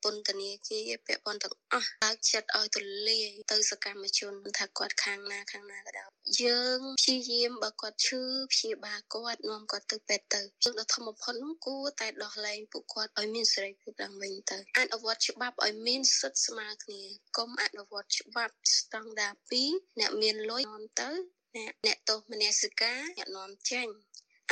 [0.02, 6.10] ពន្ធនាគារពាក់ព័ន្ធទាំងអស់បើកចិត្តឲ្យទូលាយទៅសកម្មជនថាគាត់ខាងណាខាងណាក៏ដោយ
[6.42, 8.22] យើងព្យាយាមបើគាត់ឈឺ
[8.52, 17.02] ព្យាបាលគាត់នាំគាត់ទៅពេទ្យទៅយើងដ៏ធំបំផុតនោះគួរតែដោះលែងពួកគាត់ឲ្យមានសេរីភាពឡើងវិញទៅអនុវត្តច្បាប់ឲ្យមានសិទ្ធិស្មើគ្នា
[17.36, 19.32] កុំអនុវត្តច្បាប់ស្តង់ដារ
[19.66, 21.10] 2អ្នកមានលុយនាំទៅ
[21.56, 23.86] អ្នកអ្នកទោសមនសិការអ្នកនាំចេញ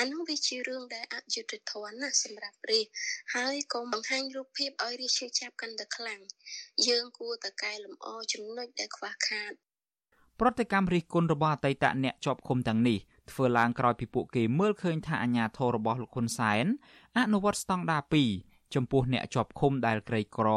[0.00, 2.86] អានោះវាជារឿងដែលអយុត្តិធម៌ណាស់សម្រាប់រាជ
[3.34, 6.20] ហើយកុំបង្ហាញរូបភាពឲ្យរាជឈឺចាប់កាន់តែខ្លាំង
[6.88, 9.52] យើងគួរតែកែលម្អចំណុចដែលខ្វះខាត
[10.40, 12.98] ប្រតិកម្មរិះគន់របស់អតីតអ្នកជាប់ឃុំទាំងនេះ
[13.30, 16.66] ធ្វើឡើងក្រោយពីពួកគេមើលឃើញថាអាញាធររបស់លោកហ៊ុនសែន
[17.18, 18.02] អនុវត្តស្តង់ដារ
[18.38, 20.48] 2ចំពោះអ្នកជាប់ឃុំដែលក្រីក្រ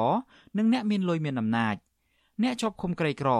[0.57, 1.75] និងអ្នកមានលុយមានអំណាច
[2.43, 3.31] អ្នកជាប់ឃុំក្រីក្រ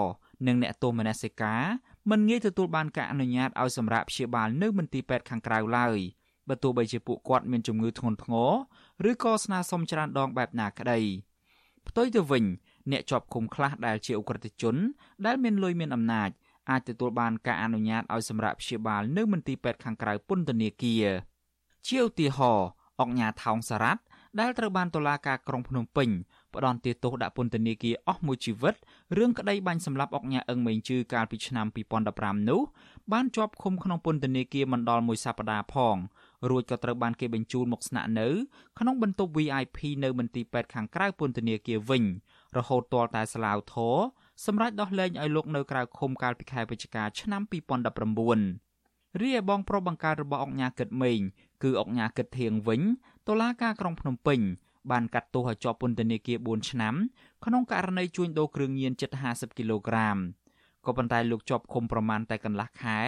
[0.48, 1.64] និងអ្នកទោសមនសិការ
[2.10, 5.98] មិនងាយទទួលបានការអនុញ្ញាតឲ្យសម្រាប់ព្យាបាលនៅមន្ទីរពេទ្យខាងក្រៅឡើយ
[6.50, 8.34] បើទោះបីជាពួកគាត់មានជំងឺធ្ងន់ធ្ង
[9.04, 11.00] រឬក៏ស្នើសុំច្រើនដងបែបណាក្តី
[11.88, 12.46] ផ្ទុយទៅវិញ
[12.92, 14.76] អ្នកជាប់ឃុំខ្លះដែលជាអ ுக ្រិតជន
[15.26, 16.30] ដែលមានលុយមានអំណាច
[16.70, 21.06] អាចទទួលបានការអនុញ្ញាតឲ្យសម្រាប់ព្យាបាលនៅមន្ទីរពេទ្យខាងក្រៅពន្ធនាគារ
[21.88, 22.68] ជាឧទាហរណ៍
[23.02, 24.02] អង្គញាថោងសារ៉ាត់
[24.40, 26.10] ដែលត្រូវបានតុលាការក្រុងភ្នំពេញ
[26.56, 28.76] ផ្ដន្ទាទោសដាក់ពន្ធនាគារអស់មួយជីវិត
[29.18, 31.68] រឿងក្តីបាញ់សម្លាប់អុកញ៉ាអឹងមេងជឺកាលពីឆ្នាំ
[32.08, 32.62] 2015នោះ
[33.12, 35.96] បានជាប់ឃុំក្នុងពន្ធនាគារមិនដល់មួយសប្តាហ៍ផង
[36.50, 38.28] រួចក៏ត្រូវបានគេបញ្ជូនមកស្នាក់នៅ
[38.80, 42.04] ក្នុងបន្ទប់ VIP នៅមន្ទីរពេទ្យខាងក្រៅពន្ធនាគារវិញ
[42.58, 43.98] រហូតទាល់តែស្លាវធរ
[44.46, 51.20] សម្រាប់ដោះលែងឲ្យលោកនៅក្រៅឃុំកាលពីខែវិច្ឆិកាឆ្នាំ2019រីឯបងប្រុសបង្កើតរបស់អុកញ៉ាគិតមេង
[51.64, 52.82] គឺអុកញ៉ាគិតធៀងវិញ
[53.28, 54.40] តុលាការក្រុងភ្នំពេញ
[54.92, 56.96] បានកាត់ទោសឲ្យជាប់ពន្ធនាគារ4ឆ្នាំ
[57.46, 60.18] ក្នុងករណីជួញដូរគ្រឿងញៀនជិត50គីឡូក្រាម
[60.86, 63.00] ក៏ប៉ុន្តែលោកជាប់ឃុំប្រមាណតែកន្លះខែ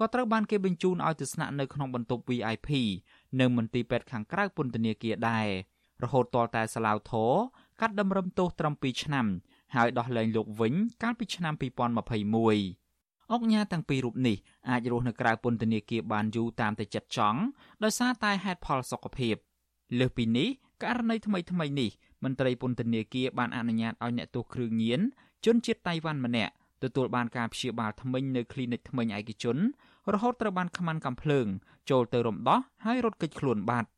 [0.00, 2.70] ក៏ត្រូវបានគេបញ្ជូនឲ្យទៅស្នាក់នៅក្នុងបន្ទប់ VIP
[3.40, 5.48] នៅមន្ទីរពេទ្យខាងក្រៅពន្ធនាគារដែរ
[6.02, 7.32] រហូតទាល់តែសាឡាវធរ
[7.80, 9.26] កាត់តម្រឹមទោសត្រឹម2ឆ្នាំ
[9.74, 14.36] ហើយដោះលែងលោកវិញកាលពីឆ្នាំ2021អុកញ៉ាទាំងពីររូបនេះ
[14.70, 17.40] អាចរស់នៅក្រៅពន្ធនាគារបានយូរតាមតែចិត្តចង់
[17.82, 19.36] ដោយសារតែហេតុផលសុខភាព
[19.98, 20.48] លើសពីនេះ
[20.82, 21.90] ករណីថ្មីថ្មីនេះ
[22.24, 25.00] មន្ត្រីពន្ធនាគារបានអនុញ្ញាតឲ្យអ្នកទោសគ្រឿងញៀន
[25.44, 29.56] ជនជាតិតៃវ៉ាន់ម្នាក់ទទួលបានការព្យាបាលថ្មិញនៅគ្លីនិកថ្មិញឯកជន
[30.12, 31.46] រហូតត្រូវបានខ្មាន់កំភ្លើង
[31.90, 33.88] ចូលទៅរំដោះហើយរត់គេចខ្លួនបាត់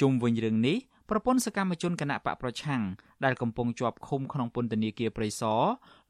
[0.00, 0.76] ជុំវិញរឿងនេះ
[1.10, 2.82] ប្រពន្ធសកម្មជនគណៈបកប្រឆាំង
[3.24, 5.62] ដែលកំពុងជាប់ឃុំក្នុងពន្ធនាគារព្រៃសរ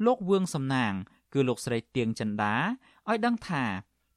[0.06, 0.92] លោកវឿងសំណាង
[1.32, 2.54] គឺលោកស្រីទៀងចិន្តា
[3.08, 3.64] ឲ្យដឹងថា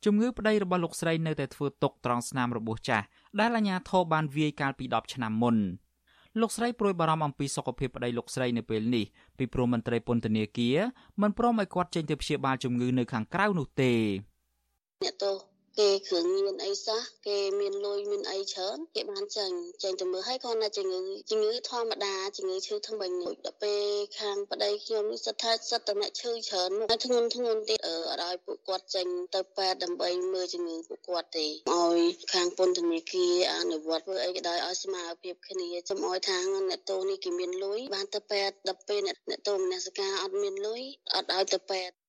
[0.06, 3.06] ជំងឺប្តីរបស់លោកស្រីនៅតែធ្វើទុកត្រង់ស្នាមរបួសចាស់
[3.40, 5.56] ដែលអាជ្ញាធរបានវាយកាលពី10ឆ្នាំមុន
[6.40, 9.06] លោកស្រីព្រួយបារម្ភអំពីសុខភាពប្តីលោកស្រីនៅពេលនេះ
[9.38, 10.78] ពីព្រមមន្ត្រីពន្ធនាគារ
[11.22, 13.94] មិនព្រមឲ្យគាត់ចេញទៅព្យាបាលជំងឺនៅខាងក្រៅនោះទេ
[15.04, 23.86] អ្នកទោស គេគ្រឿងញៀនអីសោះគេមានលុយមានអីច្រើនគេបានចាញ់ចាញ់ទៅមើលហើយគាត់ណាជំងឺជំងឺធម្មតាជំងឺឈឺថ្មិញដូចដល់ពេល
[24.20, 32.00] ខាងប្តីខ្ញុំនេះសិតថាសិតតែអ្នកឈឺច្រើនហើយធ្ងន់ធ្ងន់ទៀតអឺអត់ឲ្យពួកគាត់ចេញទៅពេទ្យដើម្បីមើលជំងឺពួកគាត់ទេឲ្យ
[32.34, 36.38] ខាងពន្ធនាគារអនុវត្តធ្វើអីក៏ដោយឲ្យស្មារតីគ្នាចំអោយថា
[36.70, 40.82] អ្នកទោសនេះគេមានលុយបានទៅពេទ្យដល់ពេលអ្នកទោសមនសិការអត់មានលុយ
[41.16, 42.06] អត់ឲ្យទៅពេទ្យ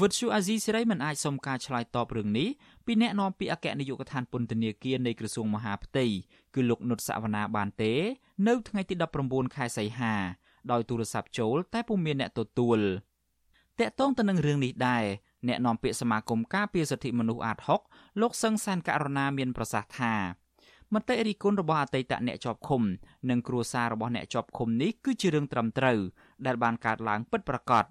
[0.00, 2.48] វិទ្យុអាស៊ីសេរីមិនអាចសុំការឆ្លើយតបរឿងនេះ
[2.86, 6.06] ពីអ្នកនាំពាក្យអគ្គនាយកដ្ឋានពន្ធនាគារនៃក្រសួងមហាផ្ទៃ
[6.54, 7.92] គឺលោកនុតសវណ្ណាបានទេ
[8.46, 10.14] នៅថ្ងៃទី19ខែសីហា
[10.70, 12.78] ដោយទូរស័ព្ទចូល តែពុំមានអ្នកទទួល
[13.78, 15.04] តាក់ទងទៅនឹងរឿងនេះដែរ
[15.48, 17.58] អ្នកនាំពាក្យសមាគមការពារសិទ្ធិមនុស្សអាត
[17.88, 20.14] 6លោកសឹងសានករណាមានប្រសាសន៍ថា
[20.94, 22.82] មតិរិះគន់របស់អតីតអ្នកជាប់ឃុំ
[23.30, 25.98] និងគ្រួសាររបស់អ្នកជាប់ឃុំនេះគឺជារឿងត្រឹមត្រូវ
[26.46, 27.84] ដែលបានកើតឡើងពិតប្រាកដ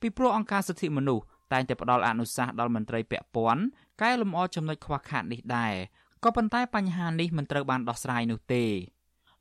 [0.00, 3.62] ពីព្រោះអង្គការសិទ្ធិមនុស្សតែងតែផ្ដល់អនុសាសន៍ដល់មន្ត្រីពាក់ព័ន្ធ
[4.02, 5.74] កែលម្អចំណុចខ្វះខាតនេះដែរ
[6.24, 8.64] ក៏ប៉ុន្តែបញ្ហានេះមិនត្រូវបានដោះស្រាយនោះទេ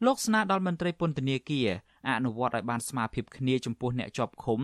[0.05, 1.69] លោកស្នើដល់មន្ត្រីពន្ធនាគារ
[2.09, 4.61] អនុវត្តឲ្យបានស្មារភាពគ្នាចំពោះអ្នកជាប់ឃុំ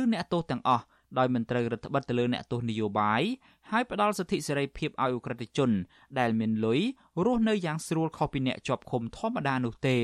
[0.00, 0.84] ឬអ្នកទោសទាំងអស់
[1.18, 3.22] ដោយមិនត្រូវរដ្ឋបិទទៅលើអ្នកទោសនយោបាយ
[3.70, 5.70] ហើយផ្ដល់សិទ្ធិសេរីភាពឲ្យឧក្រិដ្ឋជន
[6.18, 6.80] ដែលមានលុយ
[7.24, 9.98] រស់នៅយ៉ាងស្រួលខុសពីអ្នកជាប់ឃុំធម្មតានោះទេ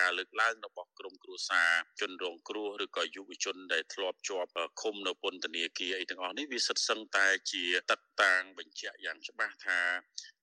[0.00, 1.70] ការលើកឡើងរបស់ក្រមគ្រួសារ
[2.00, 9.80] ជនរងគ្រោះឬក៏យុវជនដែលធ្លាប់ជាប់ឃុំនៅពន្ធនាគារអីទាំងអស់នេះវាសិតសឹងតែជាតកតាងបញ្ជាក់យ៉ាងច្បាស់ថា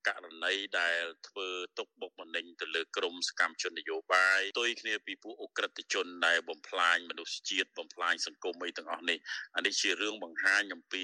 [0.08, 9.18] ករណីដែលធ្វើទុកបុកម្នេញទៅលើក្រមសកម្មជននយោបាយទុយគ្នាពីពួកអ ுக ្រិតជនដែលបំផ្លាញមនុស្សជាតិបំផ្លាញសង្គមអីទាំងអស់នេះ
[9.56, 11.04] អានេះជារឿងបង្ហាញអំពី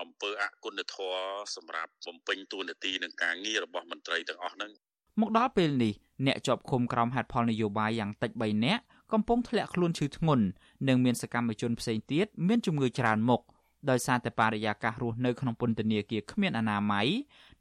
[0.00, 1.24] អំពើអគុណធម៌
[1.56, 4.72] សម្រាប់បំពេញតួនាទីនឹងការងាររបស់មន្ត្រីទាំងអស់ហ្នឹង
[5.20, 5.94] មកដល់ពេលនេះ
[6.26, 10.44] អ្នកជាប់ឃុំក្រោមហេតុផលនយោបាយយ៉ាងតិច3នាក់កំពុងធ្លាក់ខ្លួនឈឺធ្ងន់
[10.88, 13.42] និងមានសកម្មជនផ្សេងទៀតមានជំងឺច្រើនមុខ
[13.90, 17.08] ដោយសារតែបរិយាកាសរស់នៅក្នុងពន្ធនាគារគ្មានអនាម័យ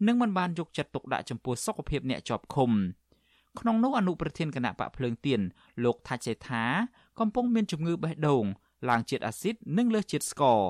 [0.08, 2.72] និងមិនបានយកចិត្តទុកដាក់ចំពោះសុខភាពអ្នកជាប់ឃុំ
[3.60, 5.42] ក្នុងនោះអនុប្រធានគណៈបកភ្លើងទៀន
[5.84, 6.64] លោកថាច់សេថា
[7.20, 8.46] កំពុងមានជំងឺបេះដូង
[8.90, 10.62] ឡើងជាតិអាស៊ីតនិងលើសជាតិស្ករ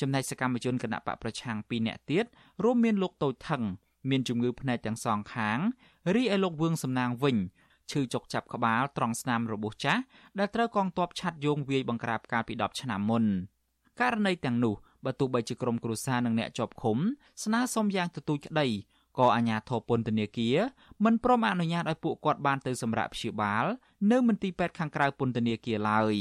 [0.00, 2.24] ចំណែកសកម្មជនគណៈបកប្រឆាំង2នាក់ទៀត
[2.64, 3.62] រួមមានលោកតូចថង
[4.10, 5.58] មានជំងឺភ្នែកទាំងសងខាង
[6.14, 7.36] រីឯលោកវឿងសំណាងវិញ
[7.90, 10.02] ឈឺចុកចាប់ក្បាលត្រង់ស្នាមរបួសចាស់
[10.38, 13.24] ដែលត្រូវកងទ័ពឆាត់យងវាយបង្ក្រាបកាលពី10ឆ្នាំមុន
[14.00, 16.98] ករណីទាំងនោះបើទោះបីជាក្រុមគ្រួសារនិងអ្នកជាប់ឃុំ
[17.44, 18.66] ស្នើសុំយ៉ាងទទូចក្តី
[19.18, 20.56] ក៏អាជ្ញាធរពន្ធនាគារ
[21.04, 23.64] មិនព្រមអនុញ្ញាតឲ្យពួកគាត់បានទៅសម្រាប់ព្យាបាល
[24.10, 26.14] នៅមន្ទីរពេទ្យខាងក្រៅពន្ធនាគារឡើយ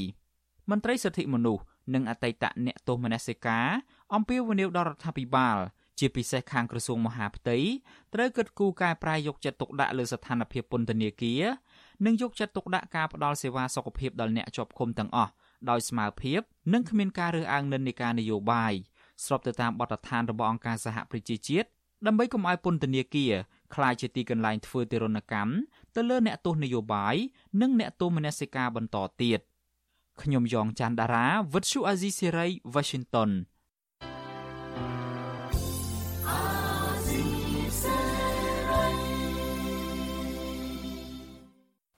[0.70, 1.64] មន្ត្រីសិទ្ធិមនុស្ស
[1.94, 3.68] និងអតីតអ្នកទោសមនសិការ
[4.14, 5.58] អំពាវនាវដល់រដ្ឋាភិបាល
[6.00, 7.58] ជាពិសេសខាងក្រសួងមហាផ្ទៃ
[8.14, 11.44] ត្រូវគិតគូរកែប្រែយកចិត្តទុកដាក់លើស្ថានភាពពន្ធនាគារ
[12.06, 15.32] និងយកចិត្តទុកដាក់ការផ្តល់សេវាសុខភាពដល់អ្នកជាប់ឃុំទាំងអស់
[15.70, 16.42] ដោយស្មើភាព
[16.74, 18.74] និងគ្មានការរើសអើងនិន្នាការនយោបាយ
[19.26, 21.68] ស្របទៅតាមបទដ្ឋានរបស់អង្គការសហប្រជាជាតិ
[22.06, 23.34] ដើម្បីកុំឲ្យពន្ធនាគារ
[23.76, 25.52] ក្លាយជាទីកន្លែងធ្វើទារុណកម្ម
[25.96, 27.16] ទៅលើអ្នកទោសនយោបាយ
[27.62, 29.40] និងអ្នកទោសមនសិការបន្តទៀត
[30.22, 33.32] ខ្ញុំយ៉ងច័ន្ទដារាវិទ្យុអាស៊ីសេរី Washington